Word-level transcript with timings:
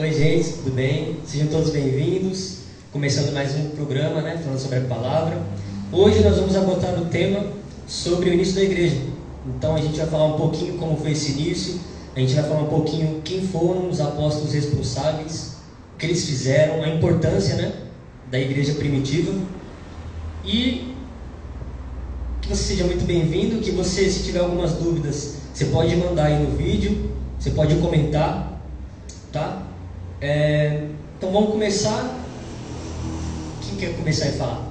Oi, 0.00 0.14
gente, 0.14 0.52
tudo 0.52 0.74
bem? 0.74 1.18
Sejam 1.26 1.48
todos 1.48 1.68
bem-vindos. 1.68 2.60
Começando 2.90 3.34
mais 3.34 3.54
um 3.54 3.68
programa, 3.68 4.22
né, 4.22 4.40
falando 4.42 4.58
sobre 4.58 4.78
a 4.78 4.84
palavra. 4.84 5.42
Hoje 5.92 6.20
nós 6.20 6.36
vamos 6.36 6.56
abordar 6.56 6.98
o 6.98 7.04
tema 7.04 7.44
sobre 7.86 8.30
o 8.30 8.32
início 8.32 8.54
da 8.54 8.62
igreja. 8.62 8.96
Então 9.46 9.76
a 9.76 9.78
gente 9.78 9.98
vai 9.98 10.06
falar 10.06 10.24
um 10.34 10.38
pouquinho 10.38 10.78
como 10.78 10.96
foi 10.96 11.10
esse 11.10 11.32
início, 11.32 11.80
a 12.16 12.18
gente 12.18 12.34
vai 12.34 12.44
falar 12.44 12.62
um 12.62 12.68
pouquinho 12.68 13.20
quem 13.22 13.46
foram 13.46 13.90
os 13.90 14.00
apóstolos 14.00 14.54
responsáveis, 14.54 15.56
o 15.94 15.98
que 15.98 16.06
eles 16.06 16.24
fizeram, 16.24 16.82
a 16.82 16.88
importância, 16.88 17.56
né, 17.56 17.70
da 18.30 18.40
igreja 18.40 18.72
primitiva. 18.72 19.34
E 20.46 20.94
que 22.40 22.48
você 22.48 22.62
seja 22.62 22.84
muito 22.84 23.04
bem-vindo, 23.04 23.60
que 23.60 23.70
você, 23.70 24.08
se 24.08 24.22
tiver 24.22 24.38
algumas 24.38 24.72
dúvidas, 24.72 25.34
você 25.52 25.66
pode 25.66 25.94
mandar 25.96 26.28
aí 26.28 26.42
no 26.42 26.56
vídeo, 26.56 27.10
você 27.38 27.50
pode 27.50 27.74
comentar, 27.74 28.62
tá? 29.30 29.66
É, 30.20 30.88
então 31.16 31.32
vamos 31.32 31.50
começar. 31.50 32.18
Quem 33.60 33.76
quer 33.78 33.96
começar 33.96 34.28
a 34.28 34.32
falar? 34.32 34.66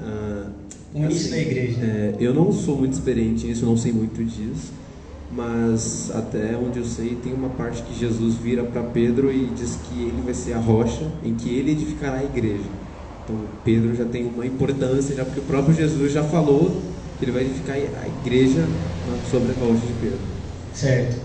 Ah, 0.00 0.46
O 0.94 0.98
início 0.98 1.20
assim, 1.26 1.30
da 1.30 1.38
igreja. 1.38 1.80
é, 1.82 2.14
eu 2.18 2.32
não 2.34 2.52
sou 2.52 2.76
muito 2.78 2.92
experiente 2.94 3.46
nisso, 3.46 3.64
não 3.66 3.76
sei 3.76 3.92
muito 3.92 4.24
disso, 4.24 4.72
mas 5.32 6.10
até 6.14 6.56
onde 6.56 6.78
eu 6.78 6.84
sei 6.84 7.16
tem 7.16 7.32
uma 7.32 7.50
parte 7.50 7.82
que 7.82 7.98
Jesus 7.98 8.36
vira 8.36 8.64
para 8.64 8.82
Pedro 8.82 9.32
e 9.32 9.46
diz 9.50 9.76
que 9.76 10.02
ele 10.02 10.22
vai 10.22 10.34
ser 10.34 10.52
a 10.54 10.58
rocha 10.58 11.10
em 11.22 11.34
que 11.34 11.48
ele 11.50 11.72
edificará 11.72 12.18
a 12.18 12.24
igreja. 12.24 12.70
Então 13.24 13.36
Pedro 13.64 13.94
já 13.94 14.04
tem 14.04 14.26
uma 14.26 14.46
importância, 14.46 15.14
já 15.14 15.24
porque 15.24 15.40
o 15.40 15.44
próprio 15.44 15.74
Jesus 15.74 16.12
já 16.12 16.22
falou 16.24 16.80
que 17.18 17.24
ele 17.24 17.32
vai 17.32 17.42
edificar 17.44 17.76
a 17.76 18.08
igreja 18.08 18.66
sobre 19.30 19.52
a 19.52 19.54
rocha 19.54 19.86
de 19.86 19.92
Pedro. 19.94 20.18
Certo. 20.72 21.22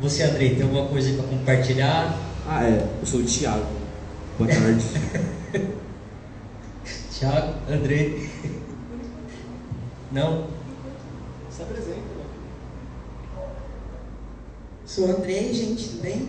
Você, 0.00 0.22
Andrei, 0.24 0.54
tem 0.56 0.62
alguma 0.64 0.86
coisa 0.88 1.12
para 1.14 1.24
compartilhar? 1.28 2.33
Ah, 2.46 2.62
é, 2.64 2.86
eu 3.00 3.06
sou 3.06 3.20
o 3.20 3.24
Tiago. 3.24 3.64
Boa 4.38 4.50
tarde. 4.50 4.84
Tiago, 7.10 7.54
Andrei. 7.70 8.30
Não? 10.12 10.46
Se 11.50 11.62
apresenta, 11.62 11.96
né? 11.96 12.24
Sou 14.84 15.10
Andrei, 15.10 15.54
gente, 15.54 15.88
tudo 15.88 16.02
bem? 16.02 16.28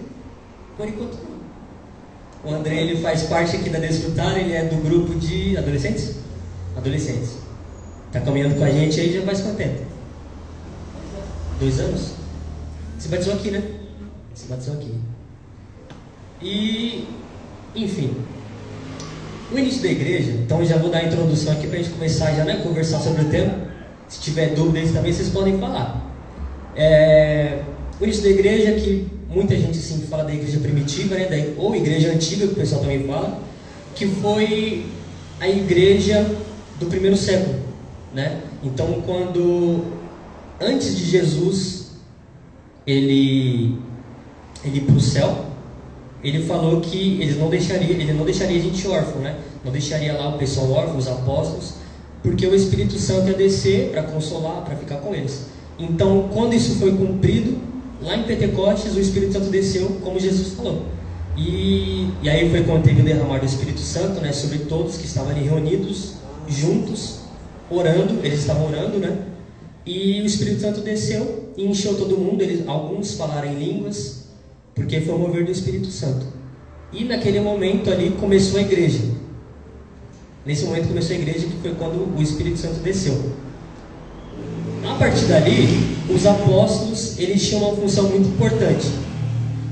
Por 0.77 0.88
enquanto 0.88 1.17
não. 1.23 2.50
O 2.50 2.55
André 2.55 2.83
ele 2.83 3.02
faz 3.02 3.23
parte 3.23 3.57
aqui 3.57 3.69
da 3.69 3.79
Desfrutar, 3.79 4.38
ele 4.38 4.53
é 4.53 4.66
do 4.66 4.77
grupo 4.77 5.16
de 5.16 5.57
adolescentes? 5.57 6.16
Adolescentes. 6.77 7.38
Tá 8.11 8.22
caminhando 8.22 8.55
com 8.55 8.63
a 8.63 8.69
gente 8.69 9.00
aí 9.00 9.13
já 9.13 9.22
faz 9.23 9.41
quanto 9.41 9.57
tempo? 9.57 9.83
Dois 11.59 11.79
anos? 11.79 12.11
Se 13.00 13.09
batizou 13.09 13.33
aqui, 13.33 13.52
né? 13.52 13.61
Se 14.33 14.47
batizou 14.47 14.75
aqui. 14.75 14.94
E, 16.41 17.08
enfim. 17.75 18.16
O 19.52 19.58
início 19.58 19.81
da 19.83 19.89
igreja, 19.89 20.31
então 20.31 20.66
já 20.66 20.78
vou 20.78 20.89
dar 20.89 21.00
a 21.00 21.05
introdução 21.05 21.53
aqui 21.53 21.67
para 21.67 21.78
a 21.78 21.81
gente 21.81 21.94
começar 21.94 22.33
já, 22.33 22.44
né, 22.44 22.61
conversar 22.64 23.00
sobre 23.00 23.22
o 23.22 23.30
tema. 23.30 23.53
Se 24.08 24.19
tiver 24.19 24.56
dúvidas 24.56 24.91
também, 24.91 25.13
vocês 25.13 25.30
podem 25.30 25.59
falar. 25.59 26.03
É, 26.75 27.59
o 28.00 28.03
início 28.03 28.23
da 28.23 28.30
igreja, 28.30 28.73
que 28.73 29.08
muita 29.30 29.56
gente 29.56 29.78
assim, 29.78 30.02
fala 30.08 30.23
da 30.23 30.33
igreja 30.33 30.59
primitiva, 30.59 31.16
né, 31.16 31.25
da, 31.25 31.61
ou 31.61 31.75
igreja 31.75 32.11
antiga, 32.11 32.47
que 32.47 32.53
o 32.53 32.56
pessoal 32.56 32.81
também 32.81 33.06
fala, 33.06 33.39
que 33.94 34.08
foi 34.08 34.86
a 35.39 35.47
igreja 35.47 36.25
do 36.80 36.88
primeiro 36.88 37.16
século. 37.16 37.56
Né? 38.13 38.41
Então, 38.63 39.02
quando 39.06 39.86
antes 40.59 40.95
de 40.97 41.06
Jesus 41.06 41.91
ele, 42.88 43.78
ele 44.63 44.78
ir 44.78 44.81
para 44.81 44.95
o 44.95 45.00
céu, 45.00 45.44
ele 46.27 46.43
falou 46.43 46.81
que 46.81 47.21
ele 47.21 47.35
não 47.35 47.49
deixaria, 47.49 47.91
ele 47.91 48.11
não 48.13 48.25
deixaria 48.25 48.57
a 48.57 48.61
gente 48.61 48.87
órfão, 48.87 49.21
né? 49.21 49.37
Não 49.63 49.71
deixaria 49.71 50.13
lá 50.13 50.29
o 50.29 50.37
pessoal 50.39 50.71
órfão, 50.71 50.97
os 50.97 51.07
apóstolos, 51.07 51.75
porque 52.23 52.47
o 52.47 52.55
Espírito 52.55 52.97
Santo 52.97 53.29
ia 53.29 53.37
descer 53.37 53.91
para 53.91 54.01
consolar, 54.01 54.63
para 54.63 54.75
ficar 54.75 54.97
com 54.97 55.13
eles. 55.13 55.45
Então, 55.77 56.29
quando 56.33 56.53
isso 56.53 56.79
foi 56.79 56.94
cumprido, 56.94 57.57
lá 58.01 58.17
em 58.17 58.23
Pentecostes 58.23 58.95
o 58.95 59.00
Espírito 59.00 59.33
Santo 59.33 59.50
desceu, 59.51 59.88
como 60.03 60.19
Jesus 60.19 60.53
falou. 60.53 60.85
E, 61.38 62.09
e 62.23 62.29
aí 62.29 62.50
foi 62.50 62.63
quando 62.63 62.83
teve 62.83 63.01
o 63.01 63.05
derramar 63.05 63.39
do 63.39 63.45
Espírito 63.45 63.79
Santo, 63.79 64.19
né, 64.19 64.31
sobre 64.31 64.59
todos 64.59 64.97
que 64.97 65.05
estavam 65.05 65.29
ali 65.29 65.44
reunidos, 65.44 66.13
juntos, 66.47 67.19
orando, 67.69 68.19
eles 68.23 68.39
estavam 68.39 68.67
orando, 68.67 68.97
né? 68.97 69.17
E 69.85 70.21
o 70.21 70.25
Espírito 70.25 70.61
Santo 70.61 70.81
desceu 70.81 71.53
e 71.55 71.66
encheu 71.66 71.95
todo 71.95 72.17
mundo, 72.17 72.41
eles, 72.41 72.67
alguns 72.67 73.13
falaram 73.13 73.47
em 73.47 73.55
línguas, 73.55 74.25
porque 74.75 75.00
foi 75.00 75.16
o 75.16 75.18
mover 75.18 75.46
do 75.46 75.52
Espírito 75.52 75.88
Santo. 75.88 76.25
E 76.91 77.06
naquele 77.06 77.40
momento 77.40 77.90
ali 77.90 78.12
começou 78.12 78.59
a 78.59 78.62
igreja. 78.62 79.00
Nesse 80.46 80.66
momento 80.66 80.90
começou 80.90 81.16
a 81.16 81.19
igreja, 81.19 81.47
que 81.47 81.58
foi 81.62 81.74
quando 81.74 82.16
o 82.16 82.22
Espírito 82.22 82.59
Santo 82.59 82.81
desceu. 82.81 83.34
A 84.88 84.96
partir 84.96 85.25
dali, 85.25 85.97
os 86.13 86.25
apóstolos 86.25 87.18
eles 87.18 87.47
tinham 87.47 87.63
uma 87.63 87.75
função 87.75 88.09
muito 88.09 88.30
importante, 88.30 88.88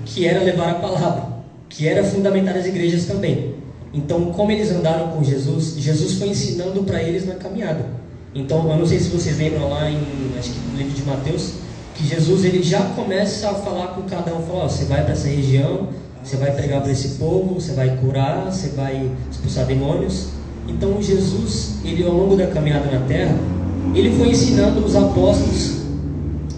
que 0.06 0.26
era 0.26 0.42
levar 0.42 0.72
a 0.72 0.76
palavra, 0.76 1.44
que 1.70 1.88
era 1.88 2.04
fundamentar 2.04 2.58
as 2.58 2.66
igrejas 2.66 3.06
também. 3.06 3.54
Então, 3.94 4.32
como 4.34 4.52
eles 4.52 4.72
andaram 4.72 5.10
com 5.10 5.24
Jesus, 5.24 5.76
Jesus 5.78 6.14
foi 6.14 6.30
ensinando 6.30 6.84
para 6.84 7.04
eles 7.04 7.28
na 7.28 7.36
caminhada. 7.36 7.86
Então, 8.34 8.68
eu 8.68 8.78
não 8.78 8.86
sei 8.88 9.00
se 9.00 9.10
vocês 9.10 9.38
lembram 9.38 9.70
lá 9.70 9.88
em, 9.90 10.00
acho 10.40 10.50
que 10.50 10.60
no 10.72 10.78
livro 10.78 10.94
de 10.94 11.04
Mateus, 11.04 11.54
que 11.96 12.06
Jesus 12.06 12.44
ele 12.44 12.64
já 12.64 12.82
começa 12.82 13.50
a 13.50 13.54
falar 13.54 13.88
com 13.88 14.04
cada 14.04 14.34
um, 14.34 14.42
fala, 14.44 14.70
você 14.70 14.86
vai 14.86 15.04
para 15.04 15.14
essa 15.14 15.28
região, 15.28 15.90
você 16.24 16.38
vai 16.38 16.52
pregar 16.52 16.82
para 16.82 16.92
esse 16.92 17.10
povo, 17.20 17.56
você 17.56 17.74
vai 17.74 17.98
curar, 17.98 18.46
você 18.46 18.70
vai 18.70 19.12
expulsar 19.30 19.66
demônios. 19.66 20.30
Então, 20.68 21.02
Jesus, 21.02 21.76
ele 21.84 22.04
ao 22.04 22.14
longo 22.14 22.36
da 22.36 22.48
caminhada 22.48 22.90
na 22.90 23.06
terra, 23.06 23.36
ele 23.94 24.16
foi 24.18 24.30
ensinando 24.30 24.84
os 24.84 24.96
apóstolos 24.96 25.84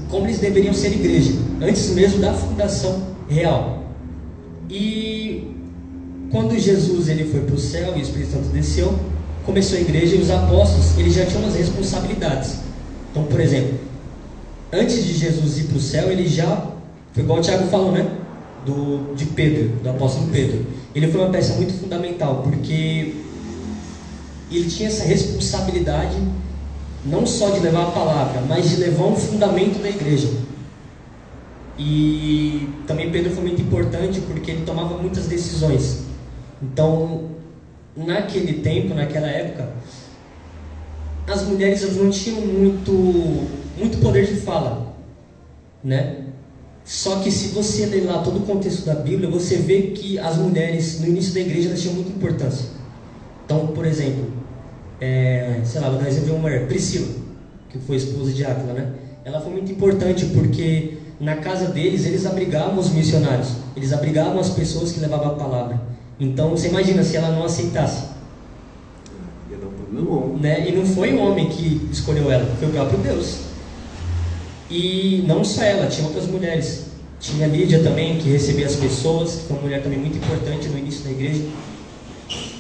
como 0.10 0.28
eles 0.28 0.40
deveriam 0.40 0.74
ser 0.74 0.94
igreja, 0.94 1.34
antes 1.62 1.90
mesmo 1.90 2.20
da 2.20 2.34
fundação 2.34 3.02
real. 3.28 3.84
E 4.70 5.56
quando 6.32 6.58
Jesus 6.58 7.10
ele 7.10 7.26
foi 7.26 7.42
para 7.42 7.56
o 7.56 7.60
céu 7.60 7.94
e 7.96 8.00
o 8.00 8.02
Espírito 8.02 8.32
Santo 8.32 8.48
desceu, 8.50 8.98
começou 9.46 9.78
a 9.78 9.82
igreja 9.82 10.16
e 10.16 10.22
os 10.22 10.30
apóstolos 10.30 10.98
eles 10.98 11.14
já 11.14 11.26
tinham 11.26 11.44
umas 11.44 11.56
responsabilidades. 11.56 12.60
Então, 13.12 13.24
por 13.24 13.40
exemplo, 13.40 13.74
antes 14.76 15.04
de 15.06 15.14
Jesus 15.14 15.58
ir 15.60 15.64
para 15.64 15.78
o 15.78 15.82
céu, 15.82 16.12
ele 16.12 16.28
já 16.28 16.72
foi 17.14 17.24
igual 17.24 17.40
o 17.40 17.42
Tiago 17.42 17.68
falou, 17.68 17.92
né? 17.92 18.10
Do 18.66 19.14
de 19.16 19.26
Pedro, 19.26 19.70
do 19.82 19.90
apóstolo 19.90 20.28
Pedro. 20.32 20.66
Ele 20.94 21.12
foi 21.12 21.22
uma 21.22 21.30
peça 21.30 21.54
muito 21.56 21.74
fundamental 21.74 22.42
porque 22.44 23.16
ele 24.52 24.70
tinha 24.70 24.90
essa 24.90 25.04
responsabilidade 25.04 26.16
não 27.06 27.26
só 27.26 27.52
de 27.52 27.60
levar 27.60 27.84
a 27.84 27.92
palavra, 27.92 28.42
mas 28.48 28.70
de 28.70 28.78
levar 28.78 29.06
um 29.06 29.16
fundamento 29.16 29.82
da 29.82 29.90
igreja. 29.90 30.30
E 31.78 32.70
também 32.88 33.12
Pedro 33.12 33.32
foi 33.32 33.44
muito 33.44 33.62
importante 33.62 34.22
porque 34.22 34.52
ele 34.52 34.66
tomava 34.66 34.98
muitas 34.98 35.28
decisões. 35.28 36.04
Então, 36.62 37.26
naquele 37.96 38.62
tempo, 38.62 38.94
naquela 38.94 39.28
época, 39.28 39.70
as 41.28 41.44
mulheres 41.44 41.96
não 41.98 42.10
tinham 42.10 42.42
muito, 42.42 43.48
muito 43.78 43.98
poder 44.00 44.26
de 44.26 44.36
fala, 44.42 44.96
né? 45.84 46.26
Só 46.84 47.20
que 47.20 47.32
se 47.32 47.48
você 47.50 47.86
ler 47.88 48.06
lá 48.06 48.22
todo 48.22 48.38
o 48.38 48.42
contexto 48.46 48.86
da 48.86 48.94
Bíblia, 48.96 49.30
você 49.30 49.56
vê 49.58 49.82
que 49.88 50.20
as 50.20 50.38
mulheres 50.38 51.00
no 51.00 51.08
início 51.08 51.34
da 51.34 51.40
igreja 51.40 51.70
elas 51.70 51.82
tinham 51.82 51.96
muita 51.96 52.12
importância. 52.12 52.70
Então, 53.44 53.68
por 53.68 53.86
exemplo, 53.86 54.32
é, 55.02 55.62
sei 55.64 55.82
lá, 55.82 55.90
vou 55.90 55.98
dar 55.98 56.06
um 56.06 56.08
exemplo 56.08 56.28
de 56.28 56.32
uma 56.32 56.42
mulher, 56.42 56.68
Priscila, 56.68 57.08
que 57.70 57.80
foi 57.80 57.96
esposa 57.96 58.32
de 58.32 58.46
Áquila, 58.46 58.74
né? 58.74 58.94
Ela 59.24 59.42
foi 59.42 59.52
muito 59.52 59.72
importante 59.72 60.26
porque 60.28 60.98
na 61.20 61.38
casa 61.38 61.68
deles, 61.70 62.06
eles 62.06 62.26
abrigavam 62.26 62.78
os 62.78 62.92
missionários, 62.92 63.50
eles 63.76 63.92
abrigavam 63.92 64.40
as 64.40 64.50
pessoas 64.50 64.92
que 64.92 65.00
levavam 65.00 65.28
a 65.28 65.36
palavra. 65.36 65.82
Então, 66.20 66.52
você 66.52 66.68
imagina 66.68 67.04
se 67.04 67.18
ela 67.18 67.32
não 67.32 67.44
aceitasse, 67.46 68.14
Ia 69.50 69.58
dar 69.58 69.68
um 69.68 69.72
problemão. 69.72 70.38
né? 70.38 70.70
E 70.70 70.72
não 70.76 70.86
foi 70.86 71.14
o 71.14 71.20
homem 71.20 71.50
que 71.50 71.88
escolheu 71.92 72.32
ela, 72.32 72.46
foi 72.58 72.68
o 72.68 72.72
próprio 72.72 73.00
Deus. 73.00 73.45
E 74.70 75.24
não 75.28 75.44
só 75.44 75.64
ela, 75.64 75.88
tinha 75.88 76.08
outras 76.08 76.28
mulheres. 76.28 76.86
Tinha 77.20 77.48
Lídia 77.48 77.82
também, 77.84 78.18
que 78.18 78.30
recebia 78.30 78.66
as 78.66 78.76
pessoas, 78.76 79.36
que 79.36 79.48
foi 79.48 79.58
uma 79.58 79.64
mulher 79.64 79.82
também 79.84 80.00
muito 80.00 80.18
importante 80.18 80.68
no 80.68 80.78
início 80.78 81.04
da 81.04 81.12
igreja. 81.12 81.44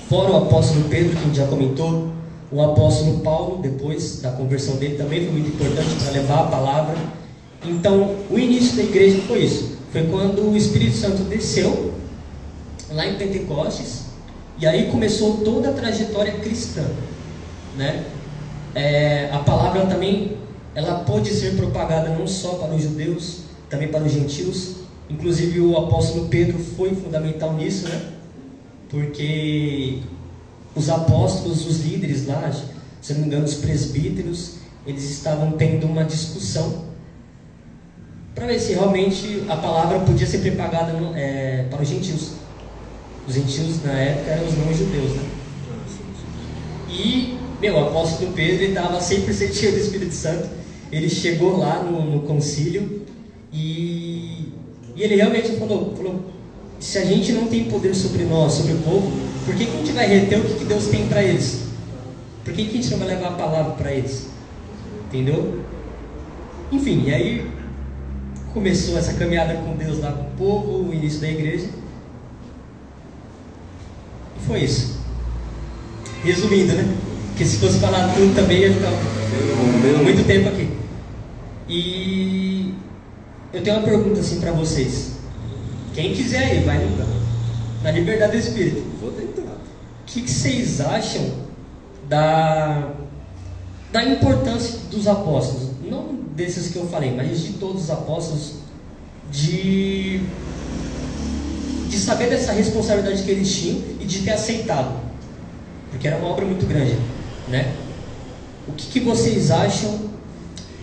Fora 0.10 0.31
o 0.31 0.38
apóstolo 0.38 0.86
Pedro, 0.90 1.12
que 1.12 1.18
a 1.18 1.25
gente 1.25 1.38
já 1.38 1.48
comentou, 1.48 2.10
o 2.52 2.62
apóstolo 2.62 3.19
Paulo, 3.19 3.60
depois 3.62 4.22
da 4.22 4.31
conversão 4.31 4.75
dele, 4.75 4.96
também 4.96 5.24
foi 5.24 5.31
muito 5.31 5.50
importante 5.50 5.96
para 5.96 6.12
levar 6.12 6.40
a 6.42 6.48
palavra. 6.48 6.96
Então, 7.66 8.16
o 8.30 8.38
início 8.38 8.75
da 8.75 8.84
igreja 8.84 9.22
foi 9.28 9.44
isso. 9.44 9.78
Foi 9.92 10.04
quando 10.04 10.52
o 10.52 10.56
Espírito 10.56 10.96
Santo 10.96 11.24
desceu, 11.24 11.94
lá 12.92 13.07
em 13.07 13.16
Pentecostes, 13.16 14.06
e 14.60 14.68
aí 14.68 14.90
começou 14.92 15.38
toda 15.38 15.69
a 15.69 15.74
trajetória 15.74 16.34
cristã. 16.34 16.86
Né? 17.75 18.04
É, 18.74 19.30
a 19.31 19.40
palavra 19.40 19.86
também 19.86 20.35
ela 20.75 21.00
pode 21.00 21.33
ser 21.33 21.56
propagada 21.56 22.10
não 22.10 22.27
só 22.27 22.56
para 22.56 22.75
os 22.75 22.83
judeus, 22.83 23.39
também 23.69 23.88
para 23.88 24.04
os 24.04 24.12
gentios. 24.12 24.75
Inclusive 25.10 25.62
o 25.62 25.77
apóstolo 25.77 26.27
Pedro 26.27 26.60
foi 26.60 26.94
fundamental 26.94 27.54
nisso, 27.54 27.88
né? 27.88 28.12
Porque 28.89 30.00
os 30.75 30.89
apóstolos, 30.89 31.66
os 31.66 31.86
líderes 31.86 32.27
lá, 32.27 32.51
se 33.01 33.13
não 33.13 33.22
me 33.22 33.27
engano, 33.27 33.45
os 33.45 33.56
presbíteros, 33.56 34.56
eles 34.86 35.10
estavam 35.10 35.54
tendo 35.54 35.88
uma 35.88 36.04
discussão 36.04 36.86
para 38.36 38.48
ver 38.48 38.60
se 38.60 38.74
realmente 38.74 39.44
a 39.48 39.56
palavra 39.56 40.00
podia 40.00 40.28
ser 40.28 40.39
propagada 40.39 40.92
é, 41.16 41.68
para 41.69 41.81
os 41.81 41.88
gentios. 41.88 42.33
Os 43.25 43.33
gentios 43.33 43.81
na 43.83 43.94
época 43.94 44.31
eram 44.31 44.45
os 44.45 44.57
não-judeus, 44.57 45.12
né? 45.12 45.30
E, 46.89 47.38
meu, 47.62 47.75
o 47.75 47.88
apóstolo 47.88 48.33
Pedro 48.33 48.66
estava 48.66 49.00
100% 49.00 49.54
cheio 49.54 49.71
do 49.71 49.80
Espírito 49.80 50.13
Santo. 50.13 50.65
Ele 50.92 51.10
chegou 51.10 51.58
lá 51.58 51.84
no, 51.84 52.04
no 52.04 52.20
concílio 52.22 53.02
e, 53.52 54.50
e 54.96 55.04
ele 55.04 55.16
realmente 55.16 55.54
falou, 55.54 55.94
falou: 55.96 56.24
se 56.80 56.98
a 56.98 57.06
gente 57.06 57.32
não 57.34 57.48
tem 57.48 57.66
poder 57.66 57.96
sobre 57.96 58.24
nós, 58.24 58.54
sobre 58.54 58.74
o 58.74 58.78
povo, 58.78 59.12
por 59.46 59.56
que, 59.56 59.66
que 59.66 59.74
a 59.74 59.78
gente 59.78 59.92
vai 59.92 60.08
reter 60.08 60.40
o 60.40 60.44
que, 60.44 60.56
que 60.56 60.66
Deus 60.66 60.88
tem 60.88 61.08
para 61.08 61.24
eles? 61.24 61.66
Por 62.44 62.54
que, 62.54 62.66
que 62.66 62.78
a 62.78 62.82
gente 62.82 62.92
não 62.92 63.00
vai 63.00 63.08
levar 63.08 63.30
a 63.30 63.32
palavra 63.32 63.74
para 63.74 63.92
eles? 63.92 64.28
Entendeu? 65.08 65.64
Enfim, 66.72 67.04
e 67.08 67.14
aí 67.14 67.48
começou 68.54 68.98
essa 68.98 69.14
caminhada 69.14 69.56
com 69.56 69.76
Deus 69.76 70.00
lá 70.00 70.12
com 70.12 70.24
o 70.24 70.31
povo, 70.38 70.90
o 70.90 70.94
início 70.94 71.20
da 71.22 71.30
igreja. 71.30 71.68
E 74.38 74.48
foi 74.48 74.64
isso. 74.64 75.00
Resumindo, 76.24 76.74
né? 76.74 76.96
Porque 77.30 77.46
se 77.46 77.58
fosse 77.58 77.80
falar 77.80 78.14
tudo 78.14 78.34
também 78.34 78.60
ia 78.60 78.74
ficar 78.74 78.92
muito 80.04 80.26
tempo 80.26 80.50
aqui. 80.50 80.65
E 81.68 82.74
eu 83.52 83.64
tenho 83.64 83.78
uma 83.78 83.86
pergunta 83.86 84.20
assim 84.20 84.40
para 84.40 84.52
vocês. 84.52 85.14
Quem 85.94 86.14
quiser 86.14 86.44
aí, 86.44 86.64
vai 86.64 86.78
no, 86.78 87.06
na 87.82 87.92
liberdade 87.92 88.34
do 88.34 88.38
Espírito. 88.38 88.84
Vou 89.02 89.12
tentar. 89.12 89.42
O 89.42 90.06
que, 90.06 90.22
que 90.22 90.30
vocês 90.30 90.82
acham 90.82 91.46
da, 92.08 92.92
da 93.92 94.04
importância 94.04 94.80
dos 94.92 95.08
apóstolos? 95.08 95.72
Não 95.90 96.16
desses 96.36 96.72
que 96.72 96.78
eu 96.78 96.88
falei, 96.88 97.16
mas 97.16 97.42
de 97.42 97.54
todos 97.54 97.84
os 97.84 97.90
apóstolos, 97.90 98.56
de, 99.32 100.22
de 101.88 101.98
saber 101.98 102.30
dessa 102.30 102.52
responsabilidade 102.52 103.24
que 103.24 103.32
eles 103.32 103.56
tinham 103.56 103.82
e 104.00 104.06
de 104.06 104.20
ter 104.20 104.32
aceitado. 104.32 105.00
Porque 105.90 106.08
era 106.08 106.18
uma 106.18 106.28
obra 106.28 106.46
muito 106.46 106.66
grande, 106.68 106.98
né? 107.48 107.74
O 108.68 108.74
que, 108.74 108.88
que 108.88 109.00
vocês 109.00 109.50
acham 109.50 110.05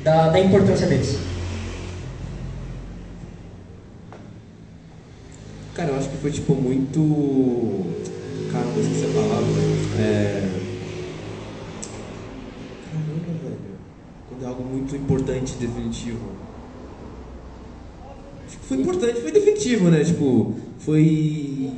da, 0.02 0.28
da 0.28 0.40
importância 0.40 0.86
deles? 0.86 1.18
Cara, 5.74 5.90
eu 5.90 5.96
acho 5.96 6.10
que 6.10 6.16
foi 6.18 6.30
tipo 6.30 6.54
muito. 6.54 7.86
Cara, 8.52 8.64
não 8.66 8.80
esqueci 8.80 9.04
a 9.06 9.14
palavra. 9.14 9.46
É. 9.98 10.48
Caramba, 12.90 13.32
velho. 13.42 13.58
Quando 14.28 14.44
é 14.44 14.46
algo 14.46 14.64
muito 14.64 14.94
importante 14.94 15.54
e 15.54 15.66
definitivo. 15.66 16.20
Acho 18.46 18.58
que 18.58 18.66
foi 18.66 18.76
importante, 18.78 19.20
foi 19.20 19.32
definitivo, 19.32 19.88
né? 19.88 20.04
Tipo, 20.04 20.54
foi. 20.78 21.70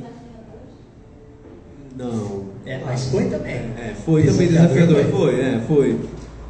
Não. 1.95 2.45
É, 2.65 2.79
mas 2.83 3.07
foi 3.07 3.29
também. 3.29 3.53
É, 3.53 3.93
foi 4.05 4.23
também 4.23 4.47
Desafiador, 4.47 5.05
foi, 5.05 5.39
é, 5.39 5.61
foi. 5.65 5.99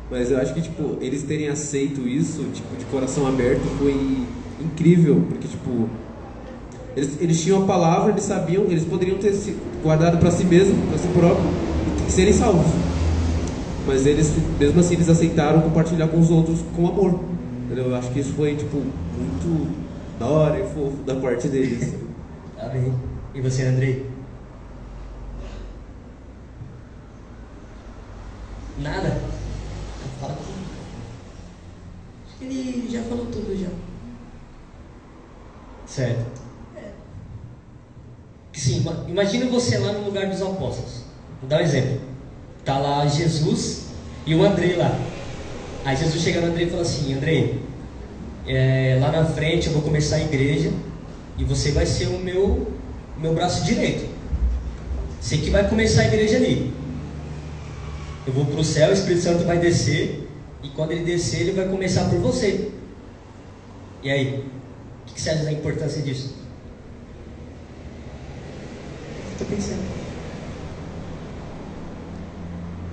Mas 0.10 0.30
eu 0.30 0.38
acho 0.38 0.54
que, 0.54 0.62
tipo, 0.62 0.98
eles 1.02 1.24
terem 1.24 1.50
aceito 1.50 2.08
isso, 2.08 2.44
tipo, 2.54 2.76
de 2.78 2.86
coração 2.86 3.26
aberto 3.28 3.64
foi 3.80 4.28
incrível, 4.64 5.24
porque, 5.30 5.48
tipo, 5.48 5.90
eles, 6.96 7.22
eles 7.22 7.44
tinham 7.44 7.64
a 7.64 7.66
palavra, 7.66 8.12
eles 8.12 8.24
sabiam, 8.24 8.64
eles 8.66 8.86
poderiam 8.86 9.18
ter 9.18 9.34
se 9.34 9.56
guardado 9.84 10.18
para 10.18 10.32
si 10.32 10.46
mesmo, 10.46 10.76
para 10.88 10.98
si 10.98 11.08
próprio, 11.08 11.46
e 12.08 12.12
serem 12.12 12.34
salvos. 12.34 12.68
Mas 13.88 14.06
eles, 14.06 14.32
mesmo 14.60 14.80
assim, 14.80 14.94
eles 14.96 15.10
aceitaram 15.10 15.62
compartilhar 15.62 16.08
com 16.08 16.20
os 16.20 16.30
outros 16.32 16.60
com 16.76 16.88
amor. 16.88 17.20
Entendeu? 17.66 17.86
Eu 17.86 17.96
acho 17.96 18.12
que 18.12 18.20
isso 18.20 18.34
foi, 18.34 18.56
tipo, 18.56 18.78
muito 18.78 19.68
da 20.20 20.26
hora 20.28 20.60
e 20.60 20.64
fofo 20.64 20.98
da 21.06 21.16
parte 21.16 21.48
deles. 21.48 21.94
Amém. 22.62 22.94
E 23.34 23.42
você, 23.42 23.64
Andrei? 23.64 24.06
Nada? 28.80 29.22
Fala 30.20 30.34
comigo. 30.34 30.70
Acho 32.26 32.38
que 32.40 32.46
ele 32.46 32.88
já 32.90 33.04
falou 33.04 33.26
tudo 33.26 33.56
já. 33.60 33.70
Certo. 35.96 36.26
Sim, 38.52 38.82
ima- 38.82 39.06
imagina 39.08 39.46
você 39.46 39.78
lá 39.78 39.94
no 39.94 40.04
lugar 40.04 40.28
dos 40.28 40.42
apóstolos. 40.42 41.04
Vou 41.40 41.50
dar 41.50 41.60
um 41.60 41.62
exemplo. 41.62 42.02
Tá 42.66 42.78
lá 42.78 43.08
Jesus 43.08 43.86
e 44.26 44.36
o 44.36 44.44
Andrei 44.44 44.76
lá. 44.76 44.92
Aí 45.86 45.96
Jesus 45.96 46.22
chega 46.22 46.42
no 46.42 46.48
Andrei 46.48 46.68
e 46.68 46.70
fala 46.70 46.82
assim, 46.82 47.14
Andrei, 47.14 47.62
é, 48.46 48.98
lá 49.00 49.10
na 49.10 49.24
frente 49.24 49.68
eu 49.68 49.74
vou 49.74 49.84
começar 49.84 50.18
a 50.18 50.22
igreja 50.22 50.74
e 51.38 51.46
você 51.46 51.72
vai 51.72 51.86
ser 51.86 52.08
o 52.08 52.20
meu, 52.20 52.74
meu 53.18 53.34
braço 53.34 53.64
direito. 53.64 54.10
Você 55.22 55.38
que 55.38 55.50
vai 55.50 55.70
começar 55.70 56.02
a 56.02 56.08
igreja 56.08 56.36
ali. 56.36 56.74
Eu 58.28 58.34
vou 58.34 58.46
para 58.46 58.60
o 58.60 58.64
céu, 58.66 58.90
o 58.90 58.94
Espírito 58.94 59.22
Santo 59.22 59.46
vai 59.46 59.60
descer 59.60 60.28
e 60.62 60.68
quando 60.70 60.92
ele 60.92 61.06
descer 61.06 61.42
ele 61.42 61.52
vai 61.54 61.70
começar 61.70 62.10
por 62.10 62.20
você. 62.20 62.70
E 64.04 64.10
aí? 64.12 64.55
Que 65.16 65.22
você 65.22 65.30
acha 65.30 65.46
da 65.46 65.52
importância 65.54 66.02
disso? 66.02 66.36
Tô 69.40 69.46
pensando. 69.46 69.82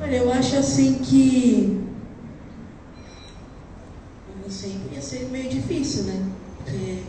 Olha, 0.00 0.16
eu 0.16 0.32
acho 0.32 0.56
assim 0.56 0.94
que. 0.94 1.82
Sei, 4.48 4.78
ia 4.92 5.00
ser 5.00 5.28
meio 5.30 5.48
difícil, 5.50 6.04
né? 6.04 6.30
Porque. 6.58 7.02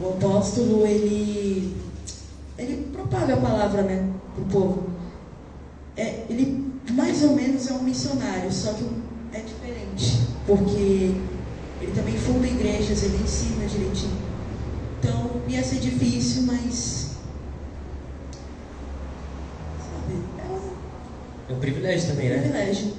O 0.00 0.08
apóstolo, 0.08 0.86
ele. 0.86 1.76
Ele 2.56 2.88
propaga 2.92 3.34
a 3.34 3.40
palavra, 3.40 3.82
né? 3.82 4.10
Pro 4.34 4.44
povo. 4.46 4.90
É, 5.96 6.24
ele 6.30 6.70
mais 6.92 7.22
ou 7.24 7.34
menos 7.34 7.68
é 7.68 7.72
um 7.74 7.82
missionário, 7.82 8.50
só 8.50 8.72
que 8.72 8.84
é 9.32 9.40
diferente. 9.40 10.20
Porque 10.46 11.14
ele 11.90 11.94
também 12.00 12.16
funda 12.16 12.46
igrejas, 12.46 13.02
ele 13.02 13.18
ensina 13.22 13.66
direitinho. 13.66 14.12
Então 15.00 15.30
ia 15.48 15.62
ser 15.62 15.80
difícil, 15.80 16.42
mas. 16.44 17.10
Sabe, 19.78 20.18
é 20.38 20.52
um 20.52 21.52
É 21.52 21.56
um 21.56 21.58
privilégio 21.58 22.08
também, 22.10 22.28
né? 22.28 22.38
privilégio. 22.38 22.92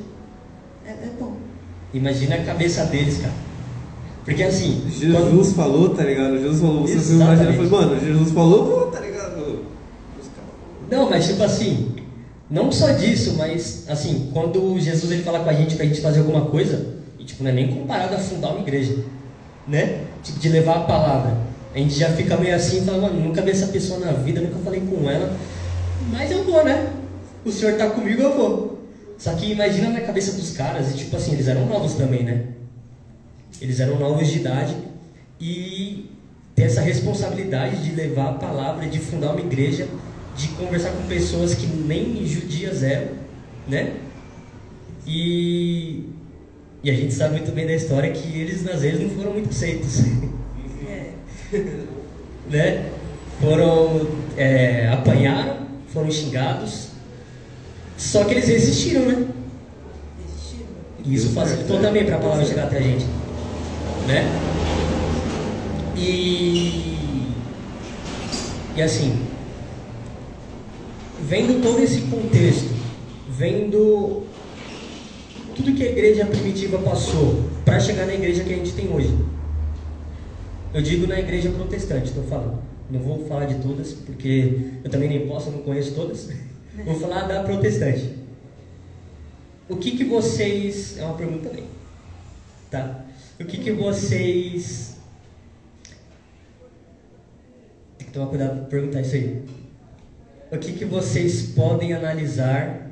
É, 0.85 0.89
é 0.91 1.09
bom. 1.19 1.37
Imagina 1.93 2.35
a 2.35 2.43
cabeça 2.43 2.85
deles, 2.85 3.17
cara. 3.19 3.33
Porque 4.25 4.43
assim, 4.43 4.81
quando- 4.83 5.31
Jesus 5.31 5.53
falou, 5.53 5.89
tá 5.95 6.03
ligado? 6.03 6.37
Jesus 6.39 6.59
falou, 6.59 6.81
você 6.81 6.93
Exatamente. 6.93 7.41
imagina, 7.43 7.53
foi, 7.69 7.69
mano, 7.69 7.99
Jesus 7.99 8.31
falou, 8.31 8.65
pô, 8.65 8.85
tá 8.91 8.99
ligado? 8.99 9.65
Não, 10.89 11.09
mas 11.09 11.25
tipo 11.27 11.41
assim, 11.41 11.95
não 12.49 12.71
só 12.71 12.91
disso, 12.91 13.35
mas 13.37 13.85
assim, 13.89 14.29
quando 14.33 14.77
Jesus 14.79 15.11
ele 15.11 15.23
fala 15.23 15.39
com 15.39 15.49
a 15.49 15.53
gente 15.53 15.75
pra 15.75 15.85
gente 15.85 16.01
fazer 16.01 16.19
alguma 16.19 16.45
coisa, 16.47 16.90
tipo, 17.31 17.43
não 17.43 17.51
é 17.51 17.53
nem 17.53 17.73
comparado 17.73 18.15
a 18.15 18.19
fundar 18.19 18.49
uma 18.49 18.61
igreja, 18.61 18.97
né? 19.67 20.05
Tipo, 20.23 20.39
de 20.39 20.49
levar 20.49 20.77
a 20.77 20.81
palavra. 20.81 21.37
A 21.73 21.77
gente 21.77 21.93
já 21.97 22.09
fica 22.09 22.37
meio 22.37 22.55
assim 22.55 22.85
fala, 22.85 23.01
mano, 23.01 23.19
nunca 23.19 23.41
vi 23.41 23.51
essa 23.51 23.67
pessoa 23.67 23.99
na 23.99 24.11
vida, 24.11 24.41
nunca 24.41 24.59
falei 24.59 24.81
com 24.81 25.09
ela, 25.09 25.35
mas 26.11 26.29
eu 26.29 26.43
vou, 26.43 26.63
né? 26.63 26.91
O 27.45 27.51
senhor 27.51 27.77
tá 27.77 27.89
comigo, 27.89 28.21
eu 28.21 28.35
vou. 28.35 28.81
Só 29.17 29.33
que 29.33 29.51
imagina 29.51 29.89
na 29.89 30.01
cabeça 30.01 30.33
dos 30.33 30.51
caras, 30.51 30.91
e 30.91 30.97
tipo 30.97 31.15
assim, 31.15 31.33
eles 31.33 31.47
eram 31.47 31.65
novos 31.65 31.93
também, 31.93 32.23
né? 32.23 32.45
Eles 33.61 33.79
eram 33.79 33.97
novos 33.99 34.27
de 34.27 34.39
idade 34.39 34.75
e 35.39 36.09
ter 36.55 36.63
essa 36.63 36.81
responsabilidade 36.81 37.83
de 37.83 37.95
levar 37.95 38.29
a 38.29 38.33
palavra, 38.33 38.87
de 38.87 38.99
fundar 38.99 39.31
uma 39.31 39.39
igreja, 39.39 39.87
de 40.35 40.47
conversar 40.49 40.91
com 40.91 41.03
pessoas 41.03 41.53
que 41.53 41.67
nem 41.67 42.25
judias 42.25 42.83
eram, 42.83 43.09
né? 43.67 43.93
E, 45.05 46.05
e 46.83 46.89
a 46.89 46.93
gente 46.95 47.13
sabe 47.13 47.33
muito 47.37 47.51
bem 47.51 47.67
da 47.67 47.73
história 47.73 48.11
que 48.11 48.39
eles 48.39 48.67
às 48.67 48.81
vezes 48.81 49.01
não 49.01 49.09
foram 49.09 49.33
muito 49.33 49.49
aceitos, 49.49 49.99
É, 50.87 51.11
né? 52.49 52.89
Foram 53.39 54.07
é, 54.35 54.87
apanharam, 54.87 55.67
foram 55.87 56.09
xingados, 56.09 56.89
só 57.97 58.23
que 58.23 58.33
eles 58.33 58.47
resistiram, 58.47 59.05
né? 59.05 59.27
existiram. 60.27 60.69
E 61.05 61.13
isso 61.13 61.29
facilitou 61.33 61.79
também 61.79 62.03
para 62.03 62.15
a 62.15 62.19
palavra 62.19 62.45
chegar 62.45 62.63
até 62.63 62.77
a 62.77 62.81
gente. 62.81 63.05
Né? 64.07 64.27
E, 65.95 67.29
e 68.75 68.81
assim, 68.81 69.21
vendo 71.21 71.61
todo 71.61 71.79
esse 71.81 72.01
contexto, 72.01 72.73
vendo 73.29 74.23
tudo 75.61 75.75
que 75.75 75.83
a 75.83 75.91
igreja 75.91 76.25
primitiva 76.25 76.79
passou 76.79 77.43
para 77.63 77.79
chegar 77.79 78.07
na 78.07 78.15
igreja 78.15 78.43
que 78.43 78.51
a 78.53 78.57
gente 78.57 78.73
tem 78.73 78.91
hoje, 78.91 79.15
Eu 80.73 80.81
digo 80.81 81.05
na 81.05 81.19
igreja 81.19 81.51
protestante, 81.51 82.07
estou 82.07 82.23
falando. 82.23 82.59
Não 82.89 82.99
vou 82.99 83.25
falar 83.27 83.45
de 83.45 83.55
todas, 83.55 83.91
porque 83.91 84.71
eu 84.83 84.89
também 84.89 85.09
nem 85.09 85.27
posso, 85.27 85.51
não 85.51 85.59
conheço 85.59 85.93
todas. 85.93 86.29
Vou 86.85 86.97
falar 86.97 87.27
da 87.27 87.43
protestante. 87.43 88.15
O 89.67 89.75
que 89.75 89.91
que 89.91 90.05
vocês. 90.05 90.97
É 90.97 91.03
uma 91.03 91.15
pergunta 91.15 91.49
também. 91.49 91.65
Tá? 92.69 93.03
O 93.39 93.43
que 93.43 93.57
que 93.57 93.71
vocês. 93.71 94.95
Tem 97.97 98.07
que 98.07 98.13
tomar 98.13 98.27
cuidado 98.27 98.59
para 98.61 98.65
perguntar 98.67 99.01
isso 99.01 99.15
aí. 99.15 99.43
O 100.49 100.57
que 100.57 100.71
que 100.71 100.85
vocês 100.85 101.43
podem 101.53 101.93
analisar. 101.93 102.90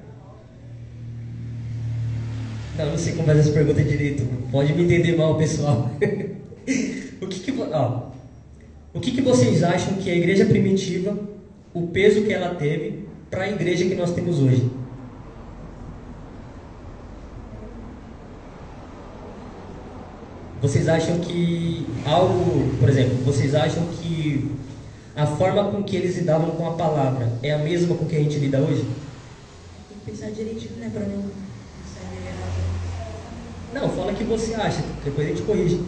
Não, 2.80 2.92
não 2.92 2.98
sei 2.98 3.12
como 3.12 3.26
fazer 3.26 3.42
essa 3.42 3.52
pergunta 3.52 3.84
direito. 3.84 4.24
Pode 4.50 4.74
me 4.74 4.86
entender 4.86 5.18
mal, 5.18 5.38
pessoal. 5.38 5.92
o 7.22 7.28
que 7.28 7.40
que, 7.42 7.62
ó, 7.62 8.04
o 8.94 9.02
que 9.02 9.12
que 9.12 9.22
vocês 9.22 9.64
acham 9.64 9.96
que 9.96 10.10
a 10.10 10.16
igreja 10.16 10.46
primitiva, 10.46 11.20
o 11.74 11.88
peso 11.88 12.22
que 12.22 12.32
ela 12.32 12.56
teve 12.56 13.04
para 13.30 13.44
a 13.44 13.50
igreja 13.50 13.84
que 13.84 13.96
nós 13.96 14.14
temos 14.14 14.40
hoje? 14.40 14.72
Vocês 20.62 20.88
acham 20.88 21.20
que 21.20 21.86
algo, 22.06 22.78
por 22.80 22.88
exemplo, 22.88 23.18
vocês 23.26 23.56
acham 23.56 23.88
que 23.88 24.52
a 25.18 25.28
forma 25.28 25.66
com 25.66 25.84
que 25.84 25.98
eles 25.98 26.18
lidavam 26.18 26.52
com 26.52 26.66
a 26.66 26.72
palavra 26.76 27.30
é 27.44 27.52
a 27.52 27.58
mesma 27.58 27.94
com 27.98 28.06
que 28.06 28.16
a 28.16 28.20
gente 28.20 28.40
lida 28.40 28.60
hoje? 28.60 28.86
Tem 29.90 29.98
que 30.00 30.12
pensar 30.12 30.32
direitinho, 30.32 30.78
né? 30.80 30.90
Pra 30.94 31.06
não. 31.06 31.39
Não, 33.74 33.90
fala 33.90 34.12
o 34.12 34.16
que 34.16 34.24
você 34.24 34.56
acha, 34.56 34.84
depois 35.04 35.28
a 35.28 35.30
gente 35.30 35.44
corrige. 35.44 35.82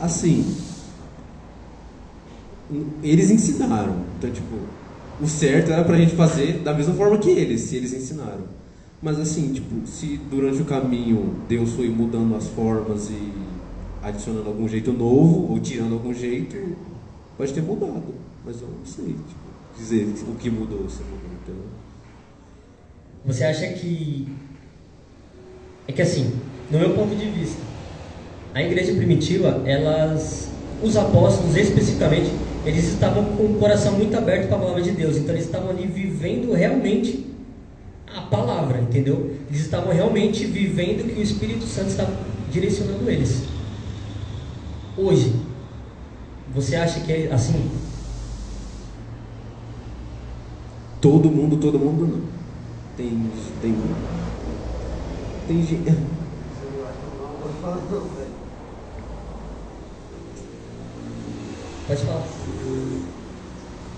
Assim, 0.00 0.56
eles 3.02 3.30
ensinaram. 3.30 4.04
Então, 4.18 4.30
tipo, 4.30 4.56
o 5.20 5.26
certo 5.26 5.70
era 5.72 5.84
pra 5.84 5.96
gente 5.96 6.14
fazer 6.14 6.58
da 6.58 6.72
mesma 6.72 6.94
forma 6.94 7.18
que 7.18 7.30
eles, 7.30 7.62
se 7.62 7.76
eles 7.76 7.92
ensinaram. 7.92 8.44
Mas 9.02 9.20
assim, 9.20 9.52
tipo, 9.52 9.86
se 9.86 10.16
durante 10.30 10.62
o 10.62 10.64
caminho 10.64 11.34
Deus 11.48 11.72
foi 11.72 11.88
mudando 11.90 12.34
as 12.36 12.46
formas 12.48 13.10
e 13.10 13.32
adicionando 14.02 14.48
algum 14.48 14.66
jeito 14.68 14.92
novo, 14.92 15.52
ou 15.52 15.60
tirando 15.60 15.94
algum 15.94 16.12
jeito, 16.12 16.76
pode 17.36 17.52
ter 17.52 17.62
mudado. 17.62 18.14
Mas 18.44 18.60
eu 18.60 18.68
não 18.68 18.84
sei, 18.84 19.06
tipo, 19.06 19.44
dizer 19.76 20.06
o 20.28 20.34
que 20.36 20.50
mudou, 20.50 20.88
se 20.88 21.02
mudou, 21.02 21.30
entendeu? 21.42 21.64
Você 23.26 23.44
acha 23.44 23.66
que. 23.74 24.28
É 25.86 25.92
que 25.92 26.02
assim, 26.02 26.32
no 26.70 26.78
meu 26.78 26.90
ponto 26.94 27.14
de 27.14 27.26
vista, 27.26 27.60
a 28.54 28.62
igreja 28.62 28.94
primitiva, 28.94 29.62
elas. 29.66 30.52
Os 30.82 30.96
apóstolos 30.96 31.56
especificamente, 31.56 32.30
eles 32.64 32.84
estavam 32.84 33.24
com 33.24 33.44
o 33.44 33.58
coração 33.58 33.92
muito 33.92 34.14
aberto 34.16 34.48
para 34.48 34.56
a 34.56 34.60
palavra 34.60 34.82
de 34.82 34.90
Deus. 34.90 35.16
Então 35.16 35.34
eles 35.34 35.46
estavam 35.46 35.70
ali 35.70 35.86
vivendo 35.86 36.52
realmente 36.52 37.24
a 38.14 38.20
palavra, 38.22 38.80
entendeu? 38.80 39.34
Eles 39.48 39.62
estavam 39.62 39.92
realmente 39.92 40.44
vivendo 40.44 41.10
que 41.10 41.18
o 41.18 41.22
Espírito 41.22 41.64
Santo 41.64 41.88
estava 41.88 42.12
direcionando 42.52 43.08
eles. 43.08 43.44
Hoje, 44.96 45.34
você 46.54 46.76
acha 46.76 47.00
que 47.00 47.12
é 47.12 47.32
assim? 47.32 47.70
Todo 51.00 51.30
mundo, 51.30 51.56
todo 51.56 51.78
mundo 51.78 52.06
não. 52.06 52.22
Tem. 52.96 53.30
Tem. 53.60 53.74
Tem 55.48 55.62
gente. 55.62 56.13
Pode 61.86 62.02
falar. 62.04 62.26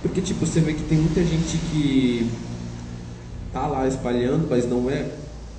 Porque, 0.03 0.21
tipo, 0.21 0.47
você 0.47 0.61
vê 0.61 0.75
que 0.75 0.83
tem 0.85 0.99
muita 0.99 1.25
gente 1.25 1.59
que 1.71 2.31
tá 3.53 3.67
lá 3.67 3.89
espalhando, 3.89 4.47
mas 4.49 4.69
não 4.69 4.89
é 4.91 5.11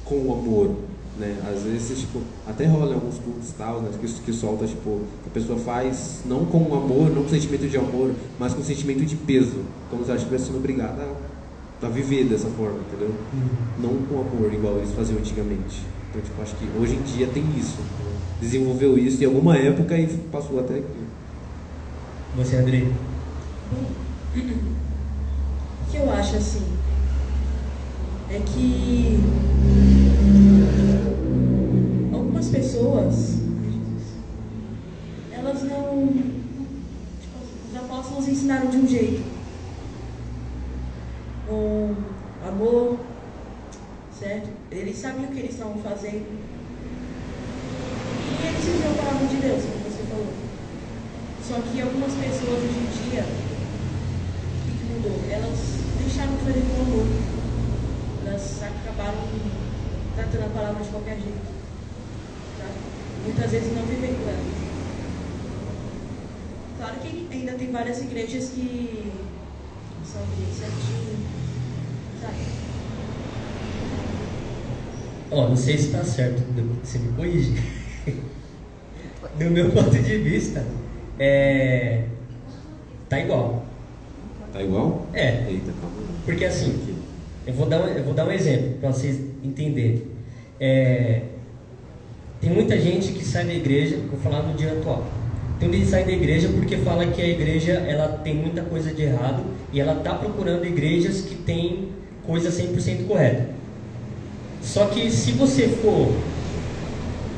com 0.06 0.32
amor, 0.32 0.76
né? 1.18 1.38
Às 1.50 1.64
vezes, 1.64 2.00
tipo, 2.00 2.22
até 2.46 2.66
rola 2.66 2.96
alguns 2.96 3.18
cultos 3.18 3.52
tal, 3.58 3.82
né? 3.82 3.90
Que, 4.00 4.08
que 4.08 4.34
solta, 4.34 4.66
tipo, 4.66 5.02
que 5.24 5.30
a 5.30 5.34
pessoa 5.34 5.60
faz 5.60 6.22
não 6.26 6.46
com 6.46 6.74
amor, 6.74 7.10
não 7.10 7.24
com 7.24 7.30
sentimento 7.30 7.68
de 7.68 7.78
amor, 7.78 8.14
mas 8.40 8.54
com 8.54 8.64
sentimento 8.64 9.06
de 9.06 9.16
peso. 9.16 9.64
Como 9.90 10.04
se 10.04 10.12
ela 10.12 10.18
estivesse 10.18 10.46
sendo 10.46 10.60
obrigada 10.60 11.04
a, 11.82 11.86
a 11.86 11.90
viver 11.90 12.26
dessa 12.26 12.48
forma, 12.50 12.80
entendeu? 12.88 13.14
Não 13.80 13.98
com 14.08 14.22
amor, 14.22 14.54
igual 14.54 14.78
eles 14.78 14.92
faziam 14.92 15.20
antigamente. 15.20 15.97
Então, 16.10 16.22
tipo, 16.22 16.42
acho 16.42 16.56
que 16.56 16.70
hoje 16.78 16.96
em 16.96 17.02
dia 17.02 17.28
tem 17.28 17.44
isso. 17.58 17.82
Desenvolveu 18.40 18.98
isso 18.98 19.22
em 19.22 19.26
alguma 19.26 19.58
época 19.58 19.98
e 19.98 20.08
passou 20.32 20.60
até 20.60 20.76
aqui. 20.76 21.08
Você, 22.36 22.56
Andrei? 22.56 22.84
O 25.82 25.90
que 25.90 25.98
eu 25.98 26.12
acho 26.12 26.36
assim 26.36 26.78
é 28.30 28.40
que 28.40 29.20
algumas 32.14 32.48
pessoas 32.50 33.38
elas 35.32 35.64
não 35.64 36.08
tipo, 37.20 37.38
os 37.70 37.76
apóstolos 37.76 38.28
ensinaram 38.28 38.70
de 38.70 38.78
um 38.78 38.88
jeito 38.88 39.24
com 41.48 41.96
amor 42.42 43.00
certo 44.12 44.57
eles 44.72 44.98
sabiam 44.98 45.26
o 45.26 45.28
que 45.34 45.40
eles 45.40 45.52
estavam 45.52 45.78
fazendo 45.82 46.28
e 48.30 48.48
eles 48.48 48.66
viviam 48.66 48.92
a 48.92 48.96
palavra 48.96 49.28
de 49.28 49.36
Deus 49.38 49.64
como 49.64 49.84
você 49.84 50.04
falou 50.10 50.34
só 51.48 51.56
que 51.62 51.82
algumas 51.82 52.14
pessoas 52.14 52.60
hoje 52.60 52.80
em 52.80 53.10
dia 53.10 53.26
o 54.66 54.72
que 54.78 54.84
mudou 54.94 55.20
elas 55.30 55.60
deixaram 56.00 56.36
de 56.36 56.44
fazer 56.44 56.62
com 56.62 56.82
amor 56.82 57.08
elas 58.28 58.62
acabaram 58.62 59.68
tratando 60.18 60.46
a 60.46 60.50
palavra 60.50 60.84
de 60.84 60.90
qualquer 60.90 61.16
jeito. 61.16 61.58
Tá? 62.58 62.66
Muitas 63.24 63.52
vezes 63.52 63.76
não 63.76 63.84
vivem 63.84 64.16
com 64.16 64.30
ela. 64.30 64.68
Claro 66.78 67.00
que 67.02 67.28
ainda 67.32 67.54
tem 67.54 67.72
várias 67.72 68.02
igrejas 68.02 68.50
que 68.50 69.12
são 70.12 70.22
bem 70.26 70.54
certinho, 70.54 71.18
sabe? 72.20 72.68
Ó, 75.30 75.50
não 75.50 75.56
sei 75.56 75.78
se 75.78 75.88
está 75.88 76.04
certo, 76.04 76.42
você 76.84 77.00
me 77.00 77.14
corrige. 77.14 77.54
No 79.40 79.52
meu 79.52 79.70
ponto 79.70 79.92
de 79.92 80.18
vista, 80.18 80.66
é. 81.20 82.06
Tá 83.08 83.20
igual. 83.20 83.66
Tá 84.52 84.64
igual? 84.64 85.08
É, 85.14 85.46
Eita, 85.48 85.72
calma. 85.80 85.96
porque 86.26 86.46
assim, 86.46 86.98
eu 87.46 87.54
vou 87.54 87.68
dar 87.68 87.82
um, 87.82 87.88
eu 87.88 88.04
vou 88.04 88.14
dar 88.14 88.26
um 88.26 88.32
exemplo 88.32 88.78
para 88.80 88.92
vocês 88.92 89.20
entenderem. 89.44 90.04
É, 90.60 91.22
tem 92.42 92.50
muita 92.50 92.80
gente 92.80 93.12
que 93.12 93.24
sai 93.24 93.46
da 93.46 93.54
igreja, 93.54 93.98
vou 94.10 94.20
falar 94.20 94.42
no 94.42 94.56
dia 94.56 94.72
atual. 94.72 95.06
Tem 95.60 95.72
gente 95.72 95.86
que 95.86 95.90
sai 95.90 96.04
da 96.04 96.12
igreja 96.12 96.50
porque 96.50 96.78
fala 96.78 97.06
que 97.08 97.22
a 97.22 97.28
igreja 97.28 97.74
ela 97.74 98.08
tem 98.20 98.36
muita 98.36 98.62
coisa 98.64 98.92
de 98.94 99.04
errado 99.04 99.44
e 99.72 99.80
ela 99.80 99.98
está 99.98 100.14
procurando 100.16 100.66
igrejas 100.66 101.22
que 101.22 101.36
tem 101.36 101.90
coisa 102.26 102.50
100% 102.50 103.08
correta. 103.08 103.57
Só 104.68 104.88
que 104.88 105.10
se 105.10 105.32
você 105.32 105.70
for 105.70 106.14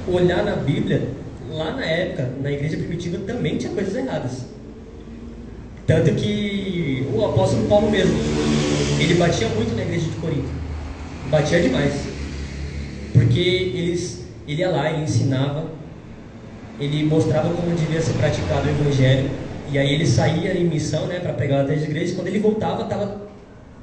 olhar 0.07 0.43
na 0.43 0.55
Bíblia, 0.55 1.09
lá 1.51 1.75
na 1.75 1.85
época, 1.85 2.27
na 2.41 2.51
igreja 2.51 2.75
primitiva 2.75 3.19
também 3.19 3.55
tinha 3.55 3.71
coisas 3.71 3.95
erradas. 3.95 4.45
Tanto 5.85 6.11
que 6.15 7.07
o 7.13 7.23
apóstolo 7.23 7.67
Paulo 7.67 7.91
mesmo, 7.91 8.17
ele 8.99 9.13
batia 9.13 9.47
muito 9.49 9.75
na 9.75 9.83
igreja 9.83 10.05
de 10.05 10.15
Corinto. 10.17 10.49
Batia 11.29 11.61
demais. 11.61 11.93
Porque 13.13 13.39
eles, 13.39 14.25
ele 14.47 14.61
ia 14.61 14.71
lá, 14.71 14.91
ele 14.91 15.03
ensinava, 15.03 15.65
ele 16.79 17.03
mostrava 17.03 17.53
como 17.53 17.75
devia 17.75 18.01
ser 18.01 18.13
praticado 18.13 18.67
o 18.67 18.71
evangelho. 18.71 19.29
E 19.71 19.77
aí 19.77 19.93
ele 19.93 20.07
saía 20.07 20.57
em 20.57 20.63
missão, 20.63 21.05
né, 21.05 21.19
para 21.19 21.33
pregar 21.33 21.63
até 21.63 21.75
as 21.75 21.83
igrejas. 21.83 22.15
Quando 22.15 22.27
ele 22.27 22.39
voltava, 22.39 22.83
estava 22.83 23.21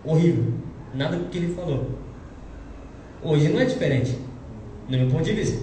horrível. 0.05 0.53
Nada 0.93 1.17
do 1.17 1.27
que 1.27 1.39
ele 1.39 1.55
falou. 1.55 2.06
Hoje 3.23 3.49
não 3.49 3.61
é 3.61 3.65
diferente, 3.65 4.19
no 4.89 4.99
meu 4.99 5.11
ponto 5.11 5.25
de 5.25 5.33
vista. 5.33 5.59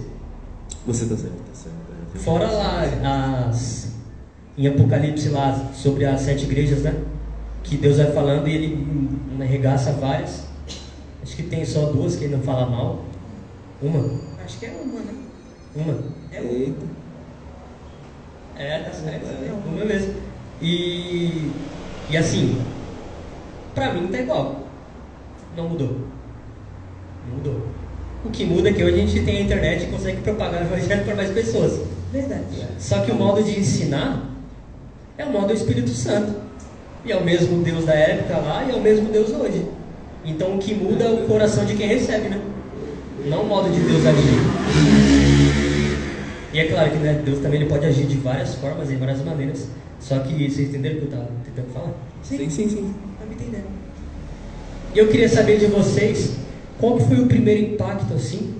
Você 0.86 1.06
tá 1.06 1.16
certo, 1.16 1.36
tá 1.36 1.54
certo. 1.54 2.24
Fora 2.24 2.50
lá 2.50 2.82
as 3.48 3.94
em 4.56 4.68
Apocalipse 4.68 5.30
lá 5.30 5.70
sobre 5.74 6.04
as 6.04 6.20
sete 6.20 6.44
igrejas, 6.44 6.82
né? 6.82 6.94
Que 7.62 7.76
Deus 7.76 7.96
vai 7.96 8.12
falando 8.12 8.46
e 8.46 8.54
ele 8.54 9.08
arregaça 9.40 9.92
várias. 9.92 10.46
Acho 11.22 11.34
que 11.36 11.42
tem 11.42 11.64
só 11.64 11.86
duas 11.86 12.16
que 12.16 12.24
ele 12.24 12.36
não 12.36 12.42
fala 12.42 12.66
mal. 12.66 13.04
Uma, 13.82 14.20
Acho 14.44 14.58
que 14.58 14.66
é 14.66 14.70
uma, 14.70 15.00
né? 15.00 15.14
uma. 15.74 15.98
É 16.30 16.40
uma. 16.40 16.52
Eita. 16.52 16.86
É, 18.56 18.78
tá 18.80 18.92
certo. 18.92 19.26
É 19.26 19.52
uma 19.52 19.84
mesmo. 19.84 20.14
E 20.60 21.50
e 22.10 22.16
assim, 22.16 22.62
pra 23.74 23.92
mim 23.92 24.08
tá 24.08 24.20
igual. 24.20 24.68
Não 25.56 25.68
mudou. 25.70 26.13
Mudou. 27.32 27.66
O 28.24 28.30
que 28.30 28.44
muda 28.44 28.70
é 28.70 28.72
que 28.72 28.82
hoje 28.82 28.94
a 28.94 29.06
gente 29.06 29.24
tem 29.24 29.36
a 29.36 29.40
internet 29.40 29.84
e 29.84 29.86
consegue 29.88 30.22
propagar 30.22 30.62
o 30.62 30.64
evangelho 30.64 31.04
para 31.04 31.14
mais 31.14 31.30
pessoas. 31.30 31.80
Verdade. 32.12 32.44
Só 32.78 33.00
que 33.00 33.10
o 33.10 33.14
modo 33.14 33.42
de 33.42 33.58
ensinar 33.58 34.30
é 35.18 35.24
o 35.24 35.30
modo 35.30 35.48
do 35.48 35.52
Espírito 35.52 35.90
Santo. 35.90 36.32
E 37.04 37.12
é 37.12 37.16
o 37.16 37.24
mesmo 37.24 37.62
Deus 37.62 37.84
da 37.84 37.92
época 37.92 38.38
lá 38.38 38.64
e 38.64 38.70
é 38.70 38.74
o 38.74 38.80
mesmo 38.80 39.12
Deus 39.12 39.30
hoje. 39.30 39.66
Então 40.24 40.56
o 40.56 40.58
que 40.58 40.74
muda 40.74 41.04
é 41.04 41.12
o 41.12 41.26
coração 41.26 41.66
de 41.66 41.74
quem 41.74 41.86
recebe, 41.86 42.28
né? 42.28 42.40
Não 43.26 43.42
o 43.42 43.46
modo 43.46 43.70
de 43.70 43.78
Deus 43.80 44.06
agir. 44.06 44.40
E 46.52 46.58
é 46.58 46.68
claro 46.68 46.90
que 46.90 46.96
né, 46.98 47.20
Deus 47.24 47.40
também 47.40 47.60
ele 47.60 47.68
pode 47.68 47.84
agir 47.84 48.06
de 48.06 48.16
várias 48.16 48.54
formas, 48.54 48.88
de 48.88 48.96
várias 48.96 49.22
maneiras. 49.22 49.66
Só 50.00 50.18
que 50.20 50.32
vocês 50.32 50.68
entenderam 50.68 50.96
o 50.96 50.98
que 51.00 51.04
eu 51.04 51.10
estava 51.10 51.28
tentando 51.44 51.72
falar? 51.74 51.92
Sim, 52.22 52.48
sim, 52.48 52.68
sim. 52.68 52.94
Tá 53.18 53.26
me 53.26 53.34
entendendo? 53.34 53.66
E 54.94 54.98
eu 54.98 55.08
queria 55.08 55.28
saber 55.28 55.58
de 55.58 55.66
vocês 55.66 56.36
qual 56.78 56.96
que 56.96 57.04
foi 57.04 57.20
o 57.20 57.26
primeiro 57.26 57.72
impacto 57.72 58.14
assim 58.14 58.56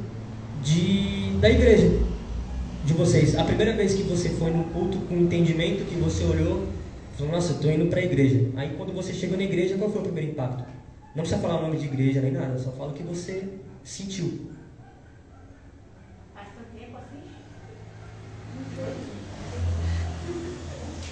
de 0.62 1.36
da 1.40 1.50
igreja 1.50 1.90
de 2.84 2.92
vocês. 2.92 3.36
A 3.36 3.44
primeira 3.44 3.72
vez 3.72 3.94
que 3.94 4.02
você 4.02 4.28
foi 4.30 4.50
no 4.50 4.64
culto 4.64 4.98
com 4.98 5.16
entendimento 5.16 5.84
que 5.84 5.94
você 5.96 6.24
olhou, 6.24 6.68
falou: 7.16 7.32
"Nossa, 7.32 7.52
eu 7.52 7.60
tô 7.60 7.70
indo 7.70 7.86
para 7.86 8.00
a 8.00 8.04
igreja". 8.04 8.48
Aí 8.56 8.74
quando 8.76 8.92
você 8.92 9.12
chegou 9.12 9.36
na 9.36 9.44
igreja, 9.44 9.76
qual 9.76 9.90
foi 9.90 10.00
o 10.00 10.04
primeiro 10.04 10.30
impacto? 10.30 10.64
Não 11.14 11.22
precisa 11.22 11.40
falar 11.40 11.60
o 11.60 11.62
nome 11.62 11.78
de 11.78 11.86
igreja 11.86 12.20
nem 12.20 12.32
nada, 12.32 12.58
só 12.58 12.72
fala 12.72 12.90
o 12.90 12.94
que 12.94 13.02
você 13.02 13.44
sentiu. 13.84 14.50
Faz 16.34 16.48
tempo 16.78 16.96
assim? 16.96 17.22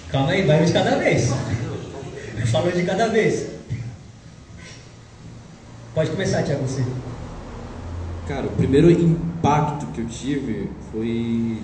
Calma 0.09 0.31
aí, 0.31 0.41
vai 0.43 0.61
um 0.61 0.65
de 0.65 0.73
cada 0.73 0.97
vez. 0.97 1.29
Falou 2.51 2.71
de 2.71 2.83
cada 2.83 3.07
vez. 3.07 3.52
Pode 5.93 6.09
começar, 6.09 6.41
Tiago, 6.41 6.63
você. 6.63 6.83
Cara, 8.27 8.47
o 8.47 8.51
primeiro 8.51 8.89
impacto 8.89 9.85
que 9.93 10.01
eu 10.01 10.07
tive 10.07 10.67
foi. 10.91 11.59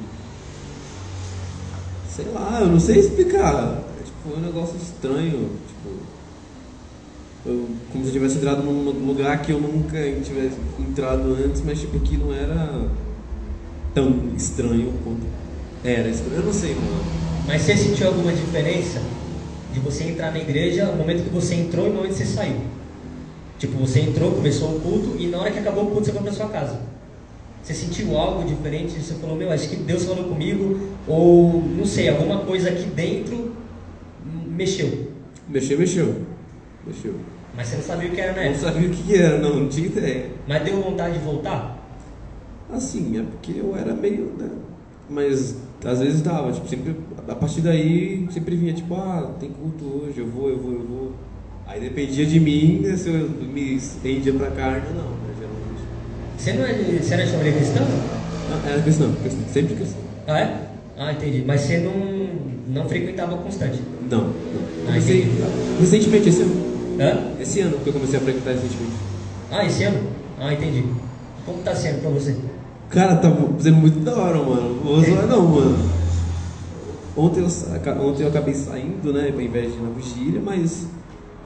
Sei 2.08 2.26
lá, 2.26 2.60
eu 2.62 2.68
não 2.68 2.80
sei 2.80 3.00
explicar. 3.00 3.80
É, 4.00 4.04
tipo, 4.04 4.30
foi 4.30 4.38
um 4.38 4.42
negócio 4.42 4.78
estranho. 4.78 5.50
Tipo. 5.68 5.90
Eu, 7.44 7.70
como 7.92 8.04
se 8.04 8.10
eu 8.10 8.14
tivesse 8.14 8.38
entrado 8.38 8.62
num 8.62 9.08
lugar 9.08 9.42
que 9.42 9.52
eu 9.52 9.60
nunca 9.60 9.98
tivesse 10.24 10.58
entrado 10.78 11.34
antes, 11.34 11.64
mas 11.66 11.80
tipo, 11.80 12.00
que 12.00 12.16
não 12.16 12.32
era 12.32 12.88
tão 13.96 14.14
estranho 14.38 14.94
quanto 15.04 15.26
era 15.84 16.08
estranho. 16.08 16.36
Eu 16.36 16.46
não 16.46 16.54
sei, 16.54 16.76
mano. 16.76 17.04
Mas 17.48 17.64
você 17.64 17.76
sentiu 17.76 18.08
alguma 18.08 18.32
diferença 18.32 19.02
de 19.74 19.80
você 19.80 20.04
entrar 20.04 20.32
na 20.32 20.40
igreja 20.40 20.86
no 20.86 20.98
momento 20.98 21.24
que 21.24 21.30
você 21.34 21.56
entrou 21.56 21.88
e 21.88 21.90
no 21.90 21.96
momento 21.96 22.12
que 22.12 22.18
você 22.18 22.26
saiu? 22.26 22.79
Tipo, 23.60 23.78
você 23.78 24.00
entrou, 24.00 24.32
começou 24.32 24.78
o 24.78 24.80
culto 24.80 25.16
e 25.20 25.28
na 25.28 25.38
hora 25.40 25.52
que 25.52 25.60
acabou 25.60 25.84
o 25.84 25.88
culto 25.92 26.06
você 26.06 26.14
foi 26.14 26.24
para 26.24 26.32
sua 26.32 26.48
casa. 26.48 26.80
Você 27.62 27.74
sentiu 27.74 28.18
algo 28.18 28.48
diferente? 28.48 29.00
Você 29.00 29.14
falou, 29.16 29.36
meu, 29.36 29.52
acho 29.52 29.70
que 29.70 29.76
Deus 29.76 30.06
falou 30.06 30.24
comigo, 30.24 30.80
ou 31.08 31.62
não 31.62 31.86
sei, 31.86 32.10
alguma 32.10 32.40
coisa 32.40 32.70
aqui 32.70 32.86
dentro 32.86 33.54
mexeu. 34.60 35.12
Mexeu, 35.48 35.78
mexeu. 35.78 36.16
Mexeu. 36.86 37.14
Mas 37.56 37.68
você 37.68 37.76
não 37.78 37.84
sabia 37.84 38.10
o 38.10 38.12
que 38.12 38.22
era, 38.22 38.32
Não 38.44 38.52
né? 38.52 38.58
sabia 38.58 38.88
o 38.90 38.92
que 38.92 39.16
era, 39.16 39.38
não, 39.40 39.60
não 39.62 39.70
tinha 39.70 39.88
ideia. 39.88 40.30
Mas 40.48 40.64
deu 40.64 40.82
vontade 40.82 41.18
de 41.18 41.24
voltar? 41.24 41.78
Assim, 42.72 43.20
é 43.20 43.24
porque 43.24 43.60
eu 43.60 43.76
era 43.76 43.94
meio, 43.94 44.32
né? 44.38 44.50
Mas 45.10 45.56
às 45.84 46.00
vezes 46.00 46.22
dava, 46.22 46.52
tipo, 46.52 46.68
sempre, 46.68 46.96
a 47.28 47.36
partir 47.36 47.62
daí 47.62 48.28
sempre 48.32 48.56
vinha, 48.56 48.74
tipo, 48.74 48.94
ah, 48.96 49.34
tem 49.40 49.50
culto 49.50 49.86
hoje, 49.86 50.20
eu 50.20 50.28
vou, 50.28 50.50
eu 50.50 50.58
vou, 50.60 50.74
eu 50.74 50.86
vou. 50.86 51.12
Aí 51.70 51.80
dependia 51.80 52.26
de 52.26 52.40
mim 52.40 52.80
né, 52.82 52.98
se 52.98 53.10
eu 53.10 53.30
me 53.30 53.80
rendia 54.04 54.34
pra 54.34 54.50
carne 54.50 54.88
ou 54.88 54.96
não, 54.96 55.10
né, 55.12 55.34
geralmente. 55.38 55.86
Você 56.36 56.54
não 56.54 56.66
é, 56.66 57.00
você 57.00 57.14
era 57.14 57.24
de 57.24 57.32
família 57.32 57.54
cristã? 57.54 57.82
Ah, 58.52 58.70
era 58.70 58.82
cristão, 58.82 59.14
cristão, 59.22 59.44
sempre 59.54 59.76
cristão. 59.76 60.02
Ah, 60.26 60.40
é? 60.40 60.62
Ah, 60.98 61.14
entendi. 61.14 61.44
Mas 61.46 61.62
você 61.62 61.78
não, 61.78 61.94
não 62.74 62.90
frequentava 62.90 63.38
constante? 63.38 63.80
Não, 64.10 64.18
não. 64.22 64.32
Ah, 64.32 64.86
Comecei 64.88 65.22
entendi. 65.22 65.44
recentemente, 65.80 66.30
esse 66.30 66.42
ano. 66.42 66.56
Hã? 67.00 67.40
Esse 67.40 67.60
ano 67.62 67.78
que 67.78 67.88
eu 67.88 67.94
comecei 67.94 68.18
a 68.18 68.22
frequentar 68.24 68.54
recentemente. 68.54 68.94
Ah, 69.52 69.64
esse 69.64 69.84
ano? 69.84 70.10
Ah, 70.40 70.52
entendi. 70.52 70.84
Como 71.46 71.60
tá 71.60 71.76
sendo 71.76 72.02
pra 72.02 72.10
você? 72.10 72.36
Cara, 72.90 73.18
tá 73.18 73.32
sendo 73.60 73.78
muito 73.78 74.00
da 74.00 74.16
hora, 74.18 74.40
mano. 74.40 74.74
Não 74.74 74.84
Vou 74.84 75.04
zoar 75.04 75.28
não, 75.28 75.48
mano. 75.48 75.78
Ontem 77.16 77.42
eu, 77.42 77.46
ontem 78.08 78.24
eu 78.24 78.30
acabei 78.30 78.56
saindo, 78.56 79.14
né, 79.14 79.30
ao 79.32 79.40
invés 79.40 79.72
de 79.72 79.78
ir 79.78 79.82
na 79.84 79.90
vigília, 79.92 80.42
mas 80.44 80.88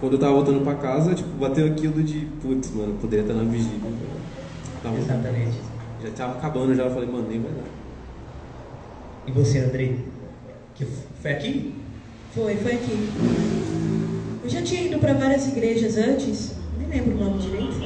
quando 0.03 0.15
eu 0.15 0.19
tava 0.19 0.33
voltando 0.33 0.59
pra 0.65 0.75
casa, 0.75 1.15
tipo, 1.15 1.29
bateu 1.39 1.65
aquilo 1.65 2.03
de, 2.03 2.25
putz, 2.41 2.69
mano, 2.71 2.93
poderia 2.99 3.23
estar 3.23 3.33
na 3.35 3.43
vigília. 3.49 3.79
Tava- 4.83 4.97
Exatamente. 4.99 5.57
já 6.01 6.11
tava 6.11 6.37
acabando 6.37 6.75
já, 6.75 6.83
eu 6.83 6.91
falei, 6.91 7.07
mano, 7.07 7.25
nem 7.29 7.39
vai 7.39 7.53
dar. 7.53 7.63
E 9.25 9.31
você, 9.31 9.59
Andrei? 9.59 9.95
Que 10.75 10.83
foi 11.21 11.31
aqui? 11.31 11.85
Foi, 12.31 12.53
foi 12.57 12.73
aqui. 12.73 13.13
Eu 14.43 14.49
já 14.49 14.61
tinha 14.61 14.81
ido 14.81 14.99
para 14.99 15.13
várias 15.13 15.47
igrejas 15.47 15.95
antes, 15.95 16.51
nem 16.77 16.89
lembro 16.89 17.15
o 17.15 17.23
nome 17.23 17.39
direito, 17.39 17.77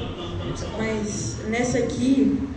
mas 0.75 1.37
nessa 1.51 1.77
aqui, 1.77 2.49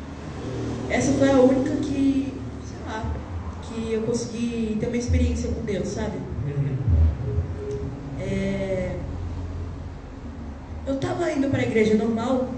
essa 0.89 1.13
foi 1.13 1.29
a 1.29 1.39
única 1.39 1.77
que, 1.77 2.33
sei 2.65 2.79
lá, 2.87 3.13
que 3.61 3.93
eu 3.93 4.01
consegui 4.05 4.79
ter 4.81 4.87
uma 4.87 4.97
experiência 4.97 5.51
com 5.51 5.63
Deus, 5.67 5.89
sabe? 5.89 6.17
É, 8.19 8.70
Indo 11.33 11.49
para 11.49 11.61
a 11.61 11.65
igreja 11.65 11.95
normal, 11.95 12.49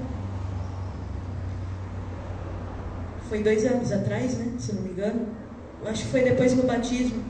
foi 3.29 3.43
dois 3.43 3.65
anos 3.65 3.93
atrás, 3.93 4.37
né? 4.39 4.55
Se 4.59 4.75
não 4.75 4.83
me 4.83 4.91
engano. 4.91 5.27
Acho 5.85 6.05
que 6.05 6.11
foi 6.11 6.23
depois 6.23 6.55
do 6.55 6.63
batismo. 6.63 7.23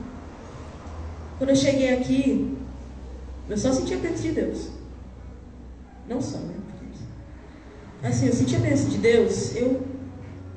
Quando 1.37 1.49
eu 1.49 1.55
cheguei 1.55 1.93
aqui, 1.93 2.57
eu 3.49 3.57
só 3.57 3.71
senti 3.71 3.93
a 3.93 3.97
presença 3.97 4.23
de 4.23 4.31
Deus. 4.31 4.69
Não 6.07 6.21
só, 6.21 6.37
né? 6.37 6.53
Assim, 8.03 8.27
eu 8.27 8.33
senti 8.33 8.57
a 8.57 8.59
presença 8.59 8.89
de 8.89 8.97
Deus, 8.97 9.55
eu, 9.55 9.81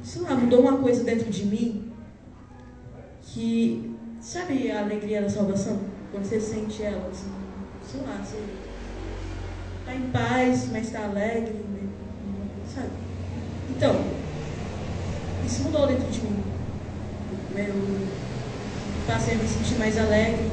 sei 0.02 0.22
lá, 0.22 0.34
mudou 0.34 0.60
uma 0.62 0.78
coisa 0.78 1.04
dentro 1.04 1.30
de 1.30 1.46
mim 1.46 1.92
que, 3.22 3.94
sabe 4.20 4.68
a 4.68 4.80
alegria 4.82 5.22
da 5.22 5.28
salvação? 5.28 5.78
Quando 6.10 6.24
você 6.24 6.40
sente 6.40 6.82
ela, 6.82 7.08
assim, 7.08 7.30
sei 7.88 8.00
lá, 8.00 8.20
você 8.20 8.36
tá 9.86 9.94
em 9.94 10.10
paz, 10.10 10.68
mas 10.72 10.90
tá 10.90 11.04
alegre, 11.04 11.54
né? 11.54 11.88
sabe? 12.74 12.90
Então, 13.70 13.94
isso 15.46 15.62
mudou 15.62 15.86
dentro 15.86 16.10
de 16.10 16.20
mim. 16.20 16.42
Eu 17.56 18.06
passei 19.06 19.34
a 19.34 19.38
me 19.38 19.48
sentir 19.48 19.78
mais 19.78 19.96
alegre. 19.96 20.50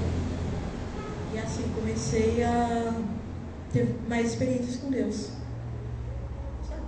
E 1.34 1.40
assim 1.40 1.64
comecei 1.76 2.44
a 2.44 2.94
ter 3.74 3.96
mais 4.08 4.28
experiências 4.28 4.78
com 4.78 4.92
Deus. 4.92 5.32
Sabe? 6.70 6.82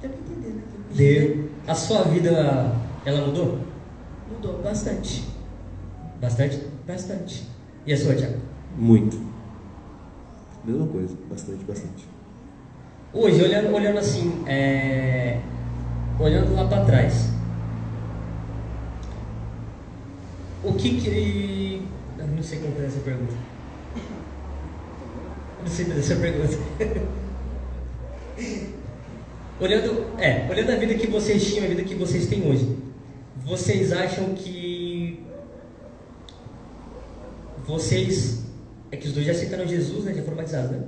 Deu 0.00 0.10
pra 0.10 0.20
entender, 0.20 0.54
né? 0.54 0.62
Deu. 0.94 1.50
A 1.66 1.74
sua 1.74 2.04
vida, 2.04 2.74
ela 3.04 3.26
mudou? 3.26 3.58
Mudou 4.30 4.62
bastante. 4.62 5.24
Bastante? 6.20 6.60
Bastante. 6.86 7.48
E 7.84 7.92
a 7.92 7.96
sua, 7.96 8.14
Tiago? 8.14 8.38
Muito. 8.76 9.31
Mesma 10.64 10.86
coisa, 10.86 11.16
bastante, 11.28 11.64
bastante. 11.64 12.06
Hoje, 13.12 13.42
olhando, 13.42 13.74
olhando 13.74 13.98
assim, 13.98 14.44
é, 14.46 15.40
olhando 16.20 16.54
lá 16.54 16.66
para 16.68 16.84
trás, 16.84 17.30
o 20.62 20.72
que 20.74 21.00
que. 21.00 21.82
Eu 22.16 22.26
não 22.28 22.42
sei 22.42 22.60
como 22.60 22.72
fazer 22.74 22.86
essa 22.86 23.00
pergunta. 23.00 23.34
Eu 23.96 25.64
não 25.64 25.70
sei 25.70 25.84
fazer 25.84 26.00
essa 26.00 26.16
pergunta. 26.16 26.58
olhando, 29.60 30.06
é, 30.18 30.46
olhando 30.48 30.70
a 30.70 30.76
vida 30.76 30.94
que 30.94 31.08
vocês 31.08 31.44
tinham, 31.44 31.64
a 31.64 31.68
vida 31.68 31.82
que 31.82 31.96
vocês 31.96 32.28
têm 32.28 32.48
hoje, 32.48 32.78
vocês 33.44 33.92
acham 33.92 34.32
que 34.34 35.24
vocês 37.66 38.41
é 38.92 38.96
que 38.98 39.08
os 39.08 39.14
dois 39.14 39.24
já 39.24 39.32
aceitaram 39.32 39.66
Jesus, 39.66 40.04
né? 40.04 40.12
Já 40.12 40.22
foram 40.22 40.36
batizados, 40.36 40.70
né? 40.70 40.82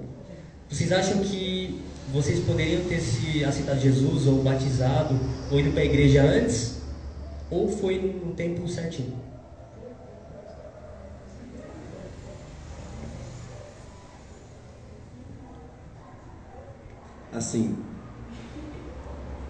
Vocês 0.68 0.92
acham 0.92 1.20
que 1.20 1.80
vocês 2.12 2.38
poderiam 2.40 2.84
ter 2.84 3.00
se 3.00 3.42
aceitado 3.42 3.80
Jesus 3.80 4.26
ou 4.26 4.42
batizado 4.42 5.18
ou 5.50 5.58
ido 5.58 5.72
para 5.72 5.80
a 5.80 5.84
igreja 5.86 6.22
antes? 6.22 6.82
Ou 7.50 7.66
foi 7.66 7.98
no 7.98 8.34
tempo 8.34 8.68
certinho? 8.68 9.14
Assim, 17.32 17.76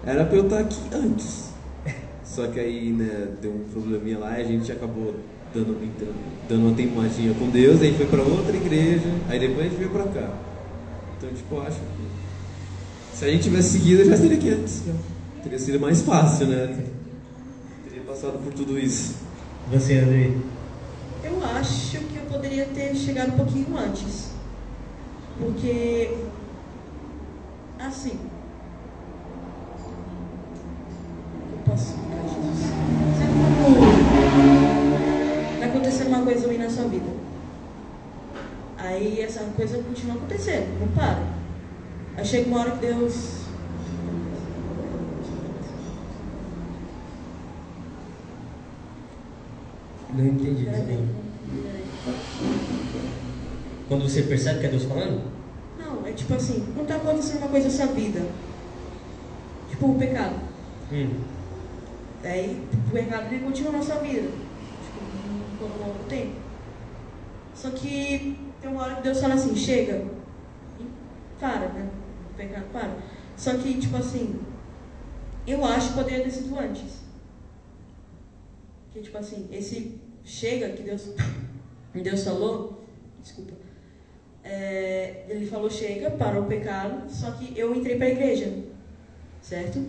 era 0.07 0.25
pra 0.25 0.37
eu 0.37 0.45
estar 0.45 0.61
aqui 0.61 0.81
antes. 0.93 1.51
Só 2.25 2.47
que 2.47 2.61
aí, 2.61 2.93
né, 2.93 3.37
deu 3.43 3.53
um 3.53 3.69
probleminha 3.69 4.19
lá 4.19 4.39
e 4.39 4.43
a 4.43 4.47
gente 4.47 4.71
acabou 4.71 5.17
dando, 5.55 5.79
dando 6.49 6.67
uma 6.67 6.75
teimadinha 6.75 7.33
com 7.35 7.49
Deus, 7.49 7.81
aí 7.81 7.95
foi 7.95 8.07
pra 8.07 8.23
outra 8.23 8.57
igreja, 8.57 9.09
aí 9.29 9.39
depois 9.39 9.67
a 9.67 9.69
gente 9.69 9.79
veio 9.79 9.91
pra 9.91 10.03
cá. 10.05 10.35
Então, 11.17 11.31
tipo, 11.31 11.55
eu 11.55 11.63
acho 11.63 11.79
que 11.79 12.05
se 13.15 13.25
a 13.25 13.31
gente 13.31 13.45
tivesse 13.45 13.71
seguido, 13.71 14.03
eu 14.03 14.07
já 14.07 14.17
seria 14.17 14.37
aqui 14.37 14.51
antes. 14.51 14.83
já. 14.85 14.93
Teria 15.43 15.59
sido 15.59 15.79
mais 15.79 16.03
fácil, 16.03 16.49
né? 16.49 16.85
Teria 17.89 18.03
passado 18.03 18.43
por 18.43 18.53
tudo 18.53 18.77
isso. 18.77 19.15
Você, 19.71 19.99
André? 19.99 20.33
Eu 21.23 21.41
acho 21.45 21.99
que 21.99 22.17
eu 22.17 22.25
poderia 22.25 22.67
ter 22.67 22.93
chegado 22.97 23.35
um 23.35 23.37
pouquinho 23.37 23.77
antes. 23.79 24.31
Porque, 25.39 26.11
assim. 27.79 28.19
Eu 31.53 31.59
posso 31.65 31.85
explicar, 31.85 32.23
Jesus? 32.25 32.59
Sabe 33.17 33.33
quando 33.39 33.79
vai 35.61 35.69
acontecer 35.69 36.05
uma 36.09 36.23
coisa 36.23 36.49
ruim 36.49 36.59
na 36.59 36.69
sua 36.69 36.89
vida? 36.89 37.11
Aí 38.77 39.21
essa 39.21 39.44
coisa 39.57 39.83
continua 39.83 40.17
acontecendo, 40.17 40.81
não 40.81 40.89
para. 40.89 41.23
Aí 42.17 42.25
chega 42.25 42.49
uma 42.49 42.61
hora 42.61 42.73
que 42.73 42.87
Deus. 42.87 43.45
Não 50.15 50.27
entendi 50.27 50.67
também. 50.67 51.09
Quando 53.89 54.09
você 54.09 54.23
percebe 54.23 54.61
que 54.61 54.67
é 54.67 54.69
Deus 54.71 54.85
falando? 54.85 55.23
Não, 55.79 56.07
é 56.07 56.13
tipo 56.13 56.35
assim, 56.35 56.67
não 56.77 56.85
tá 56.85 56.97
acontecendo 56.97 57.39
uma 57.39 57.49
coisa 57.49 57.69
na 57.69 57.75
sua 57.75 57.87
vida. 57.95 58.27
Tipo 59.71 59.91
o 59.91 59.99
pecado. 59.99 60.37
Hum. 60.93 61.11
Aí 62.23 62.63
o 62.73 62.91
pecado 62.93 63.35
ele 63.35 63.45
continua 63.45 63.73
na 63.73 63.83
sua 63.83 63.97
vida. 63.97 64.29
Tipo, 64.29 65.59
por 65.59 65.71
um 65.71 65.87
longo 65.87 66.05
tempo. 66.09 66.37
Só 67.55 67.71
que 67.71 68.44
tem 68.65 68.73
uma 68.73 68.83
hora 68.83 68.97
que 68.97 69.03
Deus 69.03 69.21
fala 69.21 69.35
assim, 69.35 69.55
chega. 69.55 70.07
E 70.81 70.87
para, 71.39 71.69
né? 71.69 71.91
O 72.31 72.35
pecado 72.35 72.65
para. 72.73 72.97
Só 73.37 73.59
que, 73.59 73.79
tipo 73.79 73.95
assim, 73.97 74.41
eu 75.47 75.63
acho 75.65 75.89
que 75.89 75.95
poderia 75.95 76.25
ter 76.25 76.31
sido 76.31 76.59
antes. 76.59 77.05
Que 78.91 79.03
tipo 79.03 79.19
assim, 79.19 79.49
esse 79.53 80.01
chega 80.25 80.71
que 80.71 80.83
Deus, 80.83 81.11
Deus 81.93 82.25
falou, 82.25 82.85
desculpa. 83.21 83.53
é, 84.43 85.27
ele 85.29 85.47
falou 85.47 85.69
chega, 85.69 86.11
parou 86.13 86.45
o 86.45 86.47
pecado, 86.47 87.11
só 87.11 87.33
que 87.33 87.59
eu 87.59 87.75
entrei 87.75 87.97
para 87.97 88.07
a 88.07 88.11
igreja, 88.11 88.65
certo? 89.43 89.85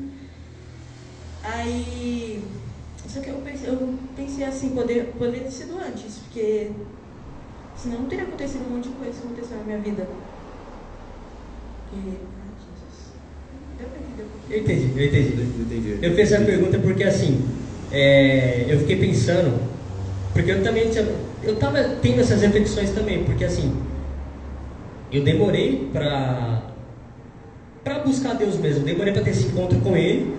Aí, 1.43 2.43
só 3.07 3.21
que 3.21 3.29
eu 3.29 3.37
pensei, 3.37 3.69
eu 3.69 3.99
pensei 4.15 4.43
assim, 4.43 4.71
poder, 4.71 5.13
poderia 5.13 5.43
ter 5.43 5.51
sido 5.51 5.77
antes, 5.77 6.17
porque 6.17 6.71
senão 7.85 7.99
não 7.99 8.09
teria 8.09 8.25
acontecido 8.25 8.65
um 8.67 8.75
monte 8.75 8.89
de 8.89 8.95
coisa 8.95 9.19
que 9.19 9.27
aconteceu 9.27 9.57
na 9.57 9.63
minha 9.63 9.77
vida. 9.77 10.07
Porque, 11.89 12.09
ai, 12.09 12.51
Jesus. 12.65 13.13
Deu 13.77 13.87
pra 13.87 13.99
entender 13.99 14.23
um 14.23 14.29
pouquinho? 14.29 14.57
Eu 14.57 14.61
entendi, 14.61 14.99
eu 14.99 15.07
entendi. 15.07 15.61
Entendi. 15.61 15.99
Eu 16.01 16.15
fiz 16.15 16.31
essa 16.31 16.43
pergunta 16.43 16.79
porque 16.79 17.03
assim, 17.03 17.45
é, 17.91 18.65
eu 18.67 18.79
fiquei 18.79 18.95
pensando, 18.95 19.59
porque 20.33 20.51
eu 20.51 20.63
também 20.63 20.89
tinha, 20.89 21.07
eu 21.43 21.55
tava 21.57 21.83
tendo 22.01 22.21
essas 22.21 22.41
reflexões 22.41 22.89
também, 22.89 23.23
porque 23.23 23.45
assim, 23.45 23.75
eu 25.11 25.23
demorei 25.23 25.87
pra 25.93 26.63
para 27.83 27.99
buscar 27.99 28.33
Deus 28.33 28.57
mesmo, 28.57 28.83
demorei 28.83 29.13
para 29.13 29.21
ter 29.21 29.29
esse 29.29 29.45
encontro 29.45 29.79
com 29.79 29.95
Ele 29.95 30.35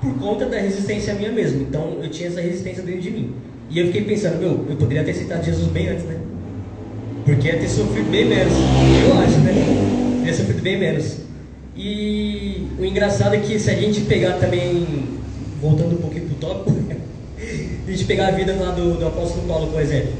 por 0.00 0.18
conta 0.18 0.46
da 0.46 0.58
resistência 0.58 1.12
minha 1.12 1.30
mesmo. 1.30 1.60
Então 1.60 1.98
eu 2.02 2.08
tinha 2.08 2.30
essa 2.30 2.40
resistência 2.40 2.82
dentro 2.82 3.02
de 3.02 3.10
mim. 3.10 3.34
E 3.68 3.78
eu 3.78 3.86
fiquei 3.88 4.02
pensando, 4.02 4.38
meu, 4.38 4.66
eu 4.66 4.76
poderia 4.76 5.04
ter 5.04 5.10
aceitado 5.10 5.44
Jesus 5.44 5.68
bem 5.68 5.90
antes, 5.90 6.04
né? 6.04 6.29
Porque 7.24 7.48
ia 7.48 7.58
ter 7.58 7.68
sofrido 7.68 8.10
bem 8.10 8.26
menos. 8.26 8.52
Eu 9.04 9.18
acho, 9.18 9.38
né? 9.40 10.24
Ia 10.24 10.34
sofrido 10.34 10.62
bem 10.62 10.78
menos. 10.78 11.16
E 11.76 12.68
o 12.78 12.84
engraçado 12.84 13.34
é 13.34 13.38
que 13.38 13.58
se 13.58 13.70
a 13.70 13.74
gente 13.74 14.02
pegar 14.02 14.34
também, 14.34 14.86
voltando 15.60 15.94
um 15.94 16.00
pouquinho 16.00 16.26
pro 16.26 16.34
tópico, 16.36 16.70
a 17.86 17.90
gente 17.90 18.04
pegar 18.04 18.28
a 18.28 18.30
vida 18.32 18.54
lá 18.54 18.72
do, 18.72 18.98
do 18.98 19.06
apóstolo 19.06 19.46
Paulo, 19.46 19.72
por 19.72 19.80
exemplo. 19.80 20.12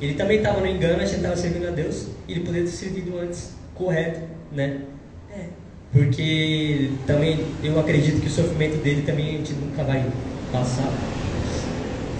Ele 0.00 0.14
também 0.14 0.38
estava 0.38 0.60
no 0.60 0.66
engano, 0.66 0.96
achando 0.96 1.10
que 1.10 1.16
estava 1.16 1.36
servindo 1.36 1.68
a 1.68 1.70
Deus, 1.70 2.08
e 2.28 2.32
ele 2.32 2.40
poderia 2.40 2.66
ter 2.66 2.72
servido 2.72 3.18
antes, 3.18 3.50
correto, 3.74 4.20
né? 4.52 4.80
É. 5.30 5.44
Porque 5.92 6.90
também 7.06 7.40
eu 7.62 7.78
acredito 7.78 8.20
que 8.20 8.26
o 8.26 8.30
sofrimento 8.30 8.82
dele 8.82 9.02
também 9.02 9.28
a 9.28 9.32
gente 9.38 9.52
nunca 9.54 9.84
vai 9.84 10.04
passar. 10.52 10.92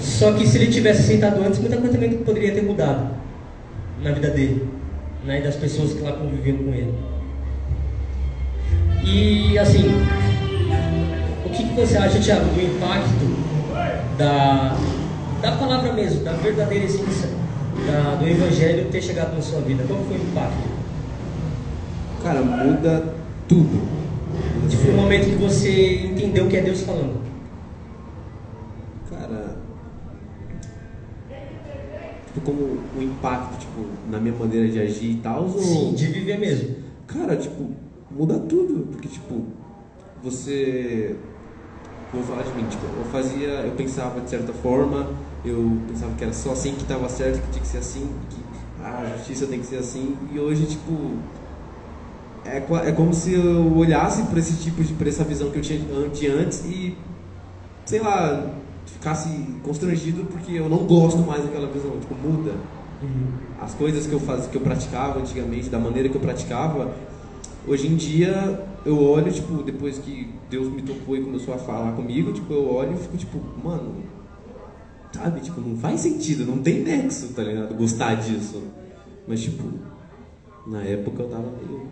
Só 0.04 0.32
que 0.34 0.46
se 0.46 0.58
ele 0.58 0.70
tivesse 0.70 1.00
aceitado 1.00 1.42
antes, 1.42 1.58
muita 1.58 1.78
coisa 1.78 1.94
também 1.94 2.12
poderia 2.18 2.52
ter 2.52 2.62
mudado 2.62 3.08
na 4.02 4.12
vida 4.12 4.28
dele, 4.28 4.68
né? 5.24 5.40
E 5.40 5.42
das 5.42 5.56
pessoas 5.56 5.94
que 5.94 6.00
lá 6.02 6.12
conviviam 6.12 6.58
com 6.58 6.74
ele. 6.74 6.94
E 9.02 9.58
assim, 9.58 9.84
o 11.44 11.48
que, 11.48 11.64
que 11.68 11.74
você 11.74 11.96
acha, 11.96 12.20
Thiago, 12.20 12.44
do 12.44 12.60
impacto 12.60 14.18
da, 14.18 14.76
da 15.40 15.52
palavra 15.52 15.92
mesmo, 15.94 16.22
da 16.22 16.32
verdadeira 16.32 16.84
essência 16.84 17.30
da, 17.86 18.16
do 18.16 18.28
evangelho 18.28 18.90
ter 18.90 19.02
chegado 19.02 19.34
na 19.34 19.40
sua 19.40 19.62
vida? 19.62 19.84
Qual 19.88 19.98
foi 20.04 20.18
o 20.18 20.20
impacto? 20.20 20.68
Cara, 22.22 22.42
muda 22.42 23.14
tudo. 23.48 23.88
Tipo, 24.68 24.90
o 24.90 24.96
momento 24.96 25.30
que 25.30 25.36
você 25.36 26.06
entendeu 26.06 26.46
que 26.46 26.56
é 26.58 26.60
Deus 26.60 26.82
falando. 26.82 27.22
Cara. 29.10 29.56
Tipo, 31.28 32.23
como 32.40 32.90
o 32.94 33.02
impacto, 33.02 33.58
tipo, 33.60 33.86
na 34.08 34.18
minha 34.20 34.34
maneira 34.34 34.68
de 34.68 34.78
agir 34.80 35.10
e 35.12 35.16
tal. 35.16 35.44
ou- 35.44 35.58
Sim, 35.58 35.94
de 35.94 36.06
viver 36.06 36.38
mesmo. 36.38 36.76
Cara, 37.06 37.36
tipo, 37.36 37.70
muda 38.10 38.38
tudo. 38.38 38.86
Porque, 38.90 39.08
tipo, 39.08 39.42
você. 40.22 41.16
Vou 42.12 42.22
falar 42.22 42.42
de 42.44 42.52
mim, 42.54 42.64
tipo, 42.68 42.84
eu 42.86 43.04
fazia. 43.06 43.48
Eu 43.48 43.72
pensava 43.72 44.20
de 44.20 44.30
certa 44.30 44.52
forma, 44.52 45.10
eu 45.44 45.80
pensava 45.88 46.14
que 46.14 46.22
era 46.24 46.32
só 46.32 46.52
assim 46.52 46.74
que 46.74 46.84
tava 46.84 47.08
certo, 47.08 47.42
que 47.44 47.50
tinha 47.50 47.62
que 47.62 47.68
ser 47.68 47.78
assim, 47.78 48.08
que 48.30 48.40
a 48.82 49.16
justiça 49.16 49.46
tem 49.46 49.60
que 49.60 49.66
ser 49.66 49.76
assim. 49.76 50.16
E 50.32 50.38
hoje, 50.38 50.66
tipo. 50.66 51.18
É, 52.44 52.58
é 52.88 52.92
como 52.92 53.12
se 53.14 53.32
eu 53.32 53.74
olhasse 53.76 54.22
por 54.24 54.38
esse 54.38 54.62
tipo 54.62 54.82
de. 54.84 54.92
por 54.94 55.06
essa 55.06 55.24
visão 55.24 55.50
que 55.50 55.58
eu 55.58 55.62
tinha 55.62 55.78
de 56.08 56.26
antes 56.28 56.64
e. 56.64 56.98
sei 57.86 58.00
lá. 58.00 58.60
Ficasse 58.86 59.28
constrangido 59.62 60.24
porque 60.24 60.52
eu 60.52 60.68
não 60.68 60.78
gosto 60.78 61.18
mais 61.18 61.42
daquela 61.44 61.66
visão. 61.68 61.98
Tipo, 61.98 62.14
muda 62.14 62.54
as 63.60 63.74
coisas 63.74 64.06
que 64.06 64.12
eu 64.12 64.20
fazia, 64.20 64.48
que 64.48 64.56
eu 64.56 64.60
praticava 64.60 65.20
antigamente, 65.20 65.68
da 65.68 65.78
maneira 65.78 66.08
que 66.08 66.14
eu 66.14 66.20
praticava, 66.20 66.94
hoje 67.66 67.86
em 67.86 67.96
dia 67.96 68.66
eu 68.84 69.02
olho, 69.02 69.32
tipo, 69.32 69.62
depois 69.62 69.98
que 69.98 70.32
Deus 70.50 70.68
me 70.68 70.82
tocou 70.82 71.16
e 71.16 71.22
começou 71.22 71.54
a 71.54 71.58
falar 71.58 71.92
comigo, 71.92 72.32
tipo, 72.32 72.52
eu 72.52 72.70
olho 72.72 72.94
e 72.94 72.96
fico 72.96 73.16
tipo, 73.16 73.40
mano, 73.62 74.02
sabe, 75.12 75.40
tipo, 75.40 75.60
não 75.60 75.76
faz 75.76 76.00
sentido, 76.00 76.44
não 76.44 76.58
tem 76.58 76.82
nexo, 76.82 77.28
tá 77.28 77.42
ligado? 77.42 77.74
Gostar 77.74 78.16
disso. 78.16 78.62
Mas 79.26 79.40
tipo, 79.40 79.62
na 80.66 80.82
época 80.82 81.22
eu 81.22 81.28
tava 81.28 81.50
meio. 81.50 81.88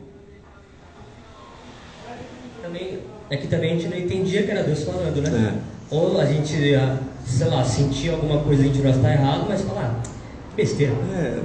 Também, 2.60 2.98
é 3.30 3.36
que 3.36 3.48
também 3.48 3.72
a 3.72 3.74
gente 3.76 3.88
não 3.88 3.98
entendia 3.98 4.42
que 4.42 4.50
era 4.50 4.62
Deus 4.62 4.84
falando, 4.84 5.20
né? 5.22 5.30
É. 5.68 5.72
Ou 5.92 6.18
a 6.18 6.24
gente, 6.24 6.74
ah, 6.74 6.98
sei 7.26 7.48
lá, 7.48 7.62
sentia 7.62 8.12
alguma 8.12 8.40
coisa 8.42 8.62
e 8.62 8.64
a 8.64 8.68
gente 8.72 8.82
não 8.82 8.90
está 8.90 9.12
errado, 9.12 9.44
mas 9.46 9.60
falar, 9.60 10.00
ah, 10.02 10.08
besteira, 10.56 10.94
É, 11.12 11.38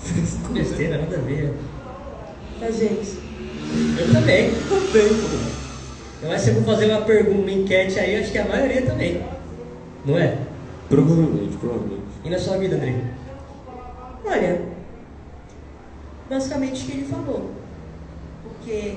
besteira, 0.54 0.96
nada 0.96 1.16
a 1.16 1.20
ver. 1.20 1.52
Fazer 2.58 2.98
isso. 3.02 3.20
Eu 3.98 4.10
também. 4.10 4.50
também, 4.50 5.08
pô. 5.08 5.60
Então, 6.22 6.38
se 6.38 6.48
eu 6.48 6.54
for 6.54 6.64
fazer 6.64 6.86
uma 6.86 7.02
pergunta, 7.02 7.42
uma 7.42 7.50
enquete 7.50 7.98
aí, 7.98 8.16
acho 8.16 8.32
que 8.32 8.38
a 8.38 8.48
maioria 8.48 8.82
também. 8.82 9.22
Não 10.06 10.18
é? 10.18 10.38
Provavelmente, 10.88 11.56
provavelmente. 11.58 12.02
E 12.24 12.30
na 12.30 12.38
sua 12.38 12.56
vida, 12.56 12.76
André? 12.76 12.94
Olha, 14.24 14.62
basicamente 16.28 16.82
o 16.82 16.86
que 16.86 16.92
ele 16.92 17.04
falou. 17.06 17.50
Porque 18.42 18.96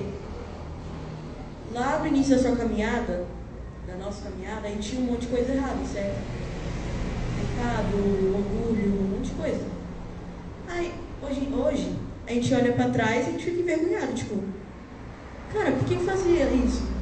lá 1.74 2.00
no 2.00 2.08
início 2.08 2.36
da 2.38 2.42
sua 2.42 2.56
caminhada, 2.56 3.26
da 3.88 3.96
nossa 3.96 4.30
caminhada, 4.30 4.68
a 4.68 4.72
gente 4.72 4.90
tinha 4.90 5.02
um 5.02 5.06
monte 5.06 5.22
de 5.22 5.28
coisa 5.28 5.54
errada, 5.54 5.86
certo? 5.86 6.22
Pecado, 7.36 7.98
orgulho, 7.98 9.00
um 9.00 9.18
monte 9.18 9.30
de 9.30 9.36
coisa. 9.36 9.66
Aí, 10.68 10.94
hoje, 11.22 11.50
hoje 11.54 11.96
a 12.26 12.32
gente 12.32 12.54
olha 12.54 12.74
pra 12.74 12.90
trás 12.90 13.26
e 13.26 13.30
a 13.30 13.32
gente 13.32 13.44
fica 13.46 13.62
envergonhado, 13.62 14.14
tipo, 14.14 14.36
cara, 15.52 15.72
por 15.72 15.86
que 15.86 15.96
eu 15.96 16.00
fazia 16.02 16.46
isso? 16.52 16.94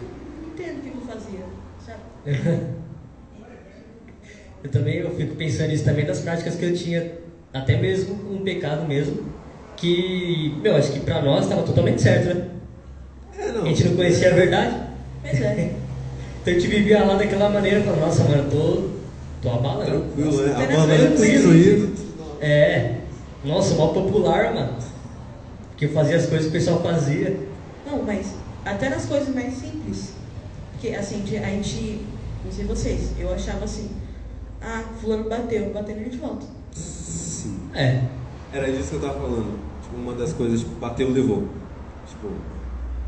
Eu 0.00 0.08
não 0.42 0.48
entendo 0.48 0.78
o 0.78 0.82
que 0.82 0.88
eu 0.88 1.06
fazia, 1.06 1.40
sabe? 1.78 2.02
Eu 4.62 4.70
também 4.70 4.98
eu 4.98 5.10
fico 5.16 5.34
pensando 5.34 5.70
nisso 5.70 5.84
também 5.84 6.06
das 6.06 6.20
práticas 6.20 6.54
que 6.54 6.64
eu 6.64 6.72
tinha, 6.72 7.18
até 7.52 7.76
mesmo 7.76 8.14
com 8.14 8.34
um 8.34 8.44
pecado 8.44 8.86
mesmo, 8.86 9.34
que, 9.74 10.60
meu, 10.62 10.76
acho 10.76 10.92
que 10.92 11.00
pra 11.00 11.20
nós 11.20 11.44
estava 11.44 11.64
totalmente 11.64 12.00
certo, 12.00 12.32
né? 12.32 12.48
É, 13.36 13.50
não. 13.50 13.64
A 13.64 13.68
gente 13.68 13.84
não 13.88 13.96
conhecia 13.96 14.30
a 14.30 14.34
verdade. 14.34 14.76
Pois 15.20 15.40
é. 15.40 15.74
Então 16.42 16.52
a 16.52 16.58
gente 16.58 16.68
vivia 16.68 17.04
lá 17.04 17.14
daquela 17.14 17.48
maneira, 17.48 17.82
falando, 17.82 18.00
nossa, 18.00 18.24
mano, 18.24 18.42
eu 18.42 18.50
tô, 18.50 18.88
tô 19.40 19.54
abalando. 19.54 19.84
Tranquilo, 19.84 20.42
né? 20.42 20.52
Apenas 20.52 20.76
A 20.76 20.86
banda 20.86 21.16
foi 21.16 21.30
destruída. 21.30 21.92
É, 22.40 22.94
nossa, 23.44 23.74
mó 23.74 23.88
popular, 23.88 24.52
mano. 24.52 24.76
Que 25.76 25.84
eu 25.84 25.92
fazia 25.92 26.16
as 26.16 26.26
coisas 26.26 26.46
que 26.46 26.48
o 26.48 26.52
pessoal 26.52 26.82
fazia. 26.82 27.38
Não, 27.86 28.02
mas 28.02 28.34
até 28.64 28.90
nas 28.90 29.06
coisas 29.06 29.32
mais 29.32 29.54
simples. 29.54 30.14
Porque 30.72 30.88
assim, 30.96 31.22
a 31.38 31.46
gente, 31.46 32.08
não 32.44 32.50
sei 32.50 32.64
vocês, 32.64 33.12
eu 33.20 33.32
achava 33.32 33.64
assim, 33.64 33.90
Ah, 34.60 34.82
fulano 35.00 35.28
bateu, 35.28 35.72
bateu 35.72 35.94
nele 35.94 36.10
de 36.10 36.18
volta. 36.18 36.44
Sim. 36.72 37.56
É. 37.72 38.02
Era 38.52 38.70
disso 38.72 38.90
que 38.90 38.96
eu 38.96 39.00
tava 39.00 39.14
falando. 39.20 39.60
Tipo, 39.80 39.96
uma 39.96 40.14
das 40.14 40.32
coisas, 40.32 40.58
tipo, 40.60 40.74
bateu, 40.80 41.08
levou. 41.08 41.48
Tipo, 42.04 42.30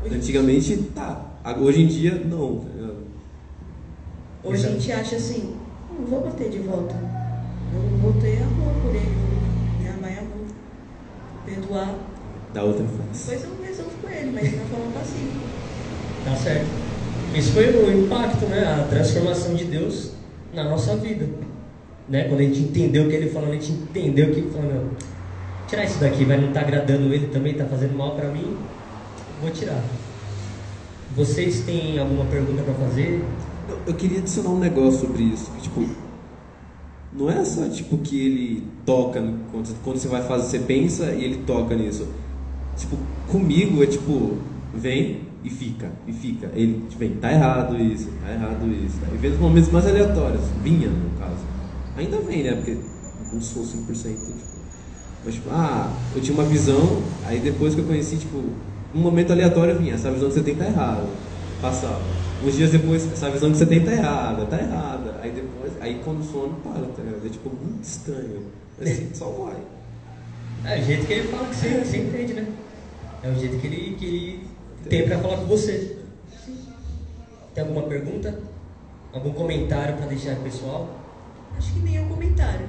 antigamente, 0.09 0.77
tá. 0.95 1.21
Hoje 1.59 1.81
em 1.81 1.87
dia, 1.87 2.15
não. 2.25 2.63
Hoje 4.45 4.67
a 4.67 4.69
gente 4.69 4.91
acha 4.91 5.15
assim, 5.15 5.55
não 5.89 6.05
vou 6.05 6.21
bater 6.21 6.51
de 6.51 6.59
volta. 6.59 6.93
Eu 7.73 7.97
vou 7.97 8.13
ter 8.21 8.43
amor 8.43 8.73
por 8.83 8.95
ele, 8.95 9.09
vou 9.09 9.81
me 9.81 9.89
amar 9.89 10.11
em 10.11 10.19
amor, 10.19 10.45
perdoar. 11.43 11.95
Da 12.53 12.63
outra 12.63 12.85
face. 12.85 13.31
Depois 13.31 13.43
eu 13.43 13.65
resolvo 13.65 13.91
com 14.03 14.07
ele, 14.07 14.31
mas 14.31 14.49
de 14.51 14.55
uma 14.55 14.65
forma 14.65 14.91
passiva. 14.91 15.31
Tá 16.25 16.35
certo. 16.35 16.67
Esse 17.35 17.51
foi 17.51 17.69
o 17.71 18.05
impacto, 18.05 18.45
né? 18.45 18.63
A 18.65 18.87
transformação 18.87 19.55
de 19.55 19.65
Deus 19.65 20.11
na 20.53 20.63
nossa 20.63 20.95
vida. 20.95 21.27
Né? 22.07 22.25
Quando 22.25 22.41
a 22.41 22.43
gente 22.43 22.59
entendeu 22.59 23.05
o 23.05 23.09
que 23.09 23.15
ele 23.15 23.31
falou, 23.31 23.49
a 23.49 23.53
gente 23.53 23.71
entendeu 23.71 24.31
que 24.31 24.43
falou, 24.43 24.71
meu, 24.71 24.89
tirar 25.67 25.85
isso 25.85 25.99
daqui, 25.99 26.23
vai 26.23 26.39
não 26.39 26.53
tá 26.53 26.61
agradando 26.61 27.11
ele 27.11 27.27
também, 27.27 27.55
tá 27.55 27.65
fazendo 27.65 27.97
mal 27.97 28.15
para 28.15 28.29
mim, 28.29 28.55
vou 29.41 29.49
tirar. 29.49 29.83
Vocês 31.15 31.61
têm 31.61 31.97
alguma 31.97 32.25
pergunta 32.25 32.61
para 32.61 32.73
fazer? 32.75 33.23
Eu, 33.67 33.79
eu 33.87 33.93
queria 33.93 34.19
adicionar 34.19 34.49
um 34.49 34.59
negócio 34.59 35.07
sobre 35.07 35.23
isso. 35.23 35.51
que, 35.51 35.61
tipo, 35.63 35.85
não 37.17 37.29
é 37.29 37.43
só 37.45 37.67
tipo 37.69 37.97
que 37.99 38.19
ele 38.19 38.67
toca 38.85 39.21
quando, 39.51 39.83
quando 39.83 39.97
você 39.97 40.07
vai 40.07 40.21
fazer, 40.23 40.49
você 40.49 40.59
pensa 40.59 41.11
e 41.11 41.23
ele 41.23 41.43
toca 41.45 41.75
nisso. 41.75 42.07
Tipo, 42.77 42.97
comigo 43.31 43.81
é 43.81 43.87
tipo, 43.87 44.37
vem 44.73 45.21
e 45.43 45.49
fica, 45.49 45.91
e 46.05 46.11
fica. 46.11 46.51
Ele 46.53 46.81
tipo, 46.89 46.99
vem, 46.99 47.11
tá 47.15 47.31
errado 47.31 47.77
isso, 47.81 48.09
tá 48.21 48.33
errado 48.33 48.67
isso. 48.67 48.97
Tá? 48.99 49.07
E 49.13 49.17
vem 49.17 49.31
nos 49.31 49.39
momentos 49.39 49.71
mais 49.71 49.87
aleatórios, 49.87 50.41
vinha 50.61 50.89
no 50.89 51.17
caso. 51.17 51.45
Ainda 51.97 52.17
vem, 52.19 52.43
né? 52.43 52.55
Porque 52.55 52.77
não 53.31 53.39
sou 53.39 53.63
100%. 53.63 53.87
Tipo, 53.87 54.55
mas 55.23 55.35
tipo, 55.35 55.49
ah, 55.51 55.89
eu 56.15 56.21
tinha 56.21 56.37
uma 56.37 56.43
visão, 56.43 57.01
aí 57.25 57.39
depois 57.39 57.73
que 57.73 57.81
eu 57.81 57.85
conheci, 57.85 58.17
tipo, 58.17 58.37
um 58.93 58.99
momento 58.99 59.31
aleatório 59.31 59.77
vinha, 59.77 59.93
essa 59.95 60.11
visão 60.11 60.27
que 60.27 60.35
você 60.35 60.43
tem 60.43 60.55
tá 60.55 60.65
errada. 60.65 61.03
Passava. 61.61 62.01
Uns 62.43 62.55
dias 62.55 62.71
depois, 62.71 63.11
essa 63.11 63.29
visão 63.29 63.51
que 63.51 63.57
você 63.57 63.65
tem 63.65 63.83
tá 63.83 63.91
errada, 63.91 64.45
tá 64.45 64.57
errada. 64.59 65.19
Aí 65.21 65.31
depois, 65.31 65.71
aí 65.81 66.01
quando 66.03 66.19
o 66.19 66.23
sono 66.23 66.55
para, 66.61 66.85
tá 66.87 67.01
ligado? 67.01 67.25
É 67.25 67.29
tipo 67.29 67.49
muito 67.49 67.83
estranho. 67.83 68.43
Mas 68.77 69.17
só 69.17 69.29
vai. 69.29 69.55
É 70.65 70.79
o 70.79 70.83
jeito 70.83 71.07
que 71.07 71.13
ele 71.13 71.27
fala 71.29 71.47
que 71.47 71.55
você, 71.55 71.69
você 71.79 71.97
entende, 71.97 72.33
né? 72.33 72.47
É 73.23 73.29
o 73.29 73.35
jeito 73.35 73.57
que 73.57 73.67
ele, 73.67 73.95
que 73.95 74.05
ele 74.05 74.47
tem 74.89 75.07
para 75.07 75.19
falar 75.19 75.37
com 75.37 75.45
você. 75.45 75.97
Tem 77.53 77.63
alguma 77.63 77.83
pergunta? 77.83 78.37
Algum 79.13 79.31
comentário 79.31 79.95
para 79.95 80.07
deixar 80.07 80.35
pessoal? 80.37 80.89
Acho 81.57 81.71
que 81.71 81.79
nenhum 81.79 82.09
comentário. 82.09 82.67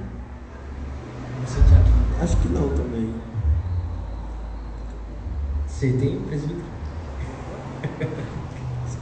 Você, 1.45 1.59
Thiago? 1.61 2.23
Acho 2.23 2.37
que 2.37 2.47
não 2.47 2.69
também. 2.69 3.13
Você 5.67 5.91
tem, 5.91 6.19
presbítero? 6.21 6.65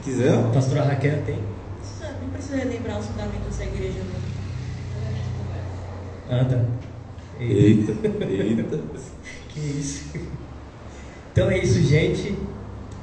Se 0.05 0.11
quiser, 0.11 0.33
ó. 0.35 0.49
Pastora 0.51 0.83
Raquel 0.83 1.21
tem? 1.25 1.39
Só- 1.83 2.05
Não 2.21 2.29
precisa 2.29 2.57
relembrar 2.57 2.99
os 2.99 3.07
fundamentos 3.07 3.57
da 3.57 3.65
igreja, 3.65 3.99
não. 6.29 6.37
Ah, 6.39 6.45
tá. 6.45 6.61
Eita, 7.39 7.91
eita. 8.29 8.79
Que 9.49 9.59
isso. 9.59 10.09
Então 11.31 11.49
é 11.49 11.57
isso, 11.59 11.81
gente. 11.81 12.35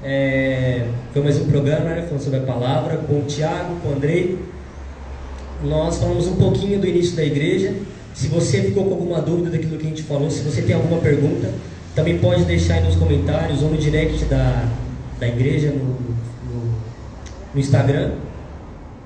É, 0.04 0.86
Foi 1.12 1.22
mais 1.22 1.38
um 1.40 1.46
programa, 1.50 1.90
né? 1.90 2.02
Falando 2.02 2.20
sobre 2.20 2.38
a 2.40 2.42
palavra 2.42 2.98
com 2.98 3.20
o 3.20 3.22
Tiago, 3.24 3.76
com 3.80 3.88
o 3.88 3.92
Andrei. 3.94 4.38
Nós 5.64 5.96
falamos 5.98 6.26
um 6.28 6.36
pouquinho 6.36 6.78
do 6.80 6.86
início 6.86 7.16
da 7.16 7.24
igreja. 7.24 7.74
Se 8.14 8.28
você 8.28 8.62
ficou 8.62 8.84
com 8.84 8.90
alguma 8.92 9.20
dúvida 9.22 9.50
daquilo 9.50 9.78
que 9.78 9.86
a 9.86 9.88
gente 9.88 10.02
falou, 10.02 10.30
se 10.30 10.42
você 10.42 10.60
tem 10.62 10.74
alguma 10.76 11.00
pergunta, 11.00 11.50
também 11.94 12.18
pode 12.18 12.44
deixar 12.44 12.74
aí 12.74 12.84
nos 12.84 12.96
comentários 12.96 13.62
ou 13.62 13.70
no 13.70 13.78
direct 13.78 14.24
da, 14.26 14.68
da 15.18 15.28
igreja, 15.28 15.70
no, 15.70 15.84
no, 15.84 16.11
no 17.54 17.60
Instagram. 17.60 18.12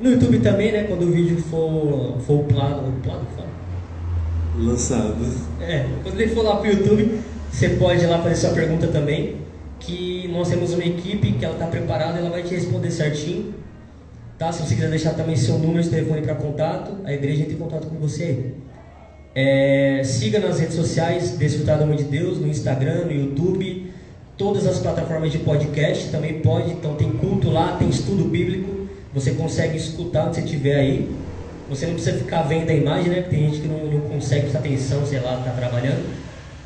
No 0.01 0.11
YouTube 0.11 0.41
também, 0.41 0.73
né? 0.73 0.85
Quando 0.85 1.05
o 1.05 1.11
vídeo 1.11 1.39
for, 1.39 2.19
for 2.21 2.41
upload, 2.41 2.89
upload, 2.89 3.25
fala? 3.35 3.49
Lançados. 4.59 5.37
É, 5.61 5.87
quando 6.03 6.21
ele 6.21 6.35
for 6.35 6.43
lá 6.43 6.57
pro 6.57 6.71
YouTube, 6.71 7.21
você 7.51 7.71
pode 7.71 8.05
ir 8.05 8.07
lá 8.07 8.19
fazer 8.23 8.37
sua 8.37 8.51
pergunta 8.51 8.89
também. 8.89 9.37
Que 9.79 10.29
nós 10.29 10.49
temos 10.49 10.73
uma 10.73 10.85
equipe 10.85 11.33
que 11.33 11.45
ela 11.45 11.55
está 11.55 11.67
preparada, 11.67 12.19
ela 12.19 12.31
vai 12.31 12.43
te 12.43 12.55
responder 12.55 12.91
certinho. 12.91 13.55
Tá? 14.39 14.53
Se 14.53 14.63
você 14.63 14.75
quiser 14.75 14.91
deixar 14.91 15.15
também 15.15 15.37
seu 15.37 15.59
número 15.59 15.83
de 15.83 15.89
telefone 15.89 16.23
para 16.23 16.35
contato, 16.35 16.93
a 17.05 17.13
igreja 17.13 17.43
entra 17.43 17.55
em 17.55 17.59
contato 17.59 17.87
com 17.87 17.97
você. 17.97 18.53
É, 19.35 20.03
siga 20.05 20.39
nas 20.39 20.59
redes 20.59 20.75
sociais, 20.75 21.33
Desfrutar 21.33 21.79
do 21.79 21.85
Amor 21.85 21.97
de 21.97 22.05
Deus, 22.05 22.39
no 22.39 22.49
Instagram, 22.49 23.05
no 23.05 23.13
YouTube, 23.13 23.86
todas 24.37 24.67
as 24.67 24.79
plataformas 24.79 25.33
de 25.33 25.39
podcast 25.39 26.11
também 26.11 26.41
pode. 26.41 26.71
Então 26.73 26.95
tem 26.95 27.11
culto 27.13 27.51
lá, 27.51 27.77
tem 27.77 27.89
estudo 27.89 28.25
bíblico, 28.25 28.89
você 29.13 29.33
consegue 29.33 29.77
escutar 29.77 30.27
onde 30.27 30.37
você 30.37 30.43
estiver 30.43 30.77
aí. 30.77 31.11
Você 31.69 31.87
não 31.87 31.95
precisa 31.95 32.17
ficar 32.17 32.43
vendo 32.43 32.71
a 32.71 32.75
imagem, 32.75 33.11
né? 33.11 33.23
Porque 33.23 33.37
tem 33.37 33.49
gente 33.49 33.63
que 33.63 33.69
não, 33.69 33.87
não 33.87 34.01
consegue 34.03 34.43
prestar 34.43 34.61
atenção, 34.61 35.05
sei 35.05 35.19
lá, 35.21 35.37
tá 35.45 35.51
trabalhando. 35.51 36.05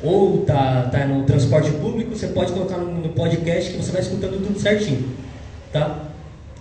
Ou 0.03 0.39
tá, 0.39 0.89
tá 0.91 1.05
no 1.05 1.23
transporte 1.23 1.71
público, 1.71 2.15
você 2.15 2.27
pode 2.27 2.51
colocar 2.51 2.77
no, 2.77 3.01
no 3.01 3.09
podcast 3.09 3.71
que 3.71 3.77
você 3.77 3.91
vai 3.91 4.01
escutando 4.01 4.45
tudo 4.45 4.59
certinho. 4.59 5.09
Tá? 5.71 6.11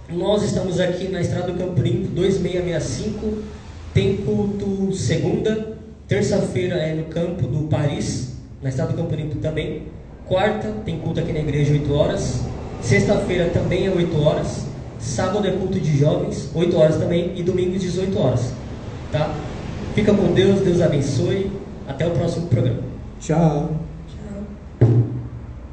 Nós 0.08 0.42
estamos 0.42 0.80
aqui 0.80 1.08
na 1.08 1.20
Estrada 1.20 1.52
do 1.52 1.58
Campo 1.58 1.80
Limpo 1.80 2.08
2665. 2.08 3.42
Tem 3.92 4.18
culto 4.18 4.94
segunda, 4.94 5.76
terça-feira 6.06 6.76
é 6.76 6.94
no 6.94 7.04
campo 7.04 7.46
do 7.46 7.68
Paris, 7.68 8.36
na 8.62 8.68
Estrada 8.68 8.92
do 8.92 8.96
Campo 8.96 9.14
Limpo 9.14 9.36
também. 9.36 9.82
Quarta 10.30 10.72
tem 10.84 10.96
culto 11.00 11.18
aqui 11.18 11.32
na 11.32 11.40
igreja 11.40 11.72
8 11.72 11.92
horas. 11.92 12.44
Sexta-feira 12.80 13.50
também 13.50 13.88
é 13.88 13.90
8 13.90 14.22
horas. 14.22 14.64
Sábado 15.00 15.44
é 15.44 15.50
culto 15.50 15.80
de 15.80 15.98
jovens, 15.98 16.48
8 16.54 16.76
horas 16.76 16.98
também. 16.98 17.32
E 17.34 17.42
domingo 17.42 17.76
18 17.76 18.16
horas. 18.16 18.52
Tá? 19.10 19.34
Fica 19.92 20.14
com 20.14 20.32
Deus, 20.32 20.60
Deus 20.60 20.80
abençoe. 20.80 21.50
Até 21.88 22.06
o 22.06 22.12
próximo 22.12 22.46
programa. 22.46 22.78
Tchau. 23.18 23.89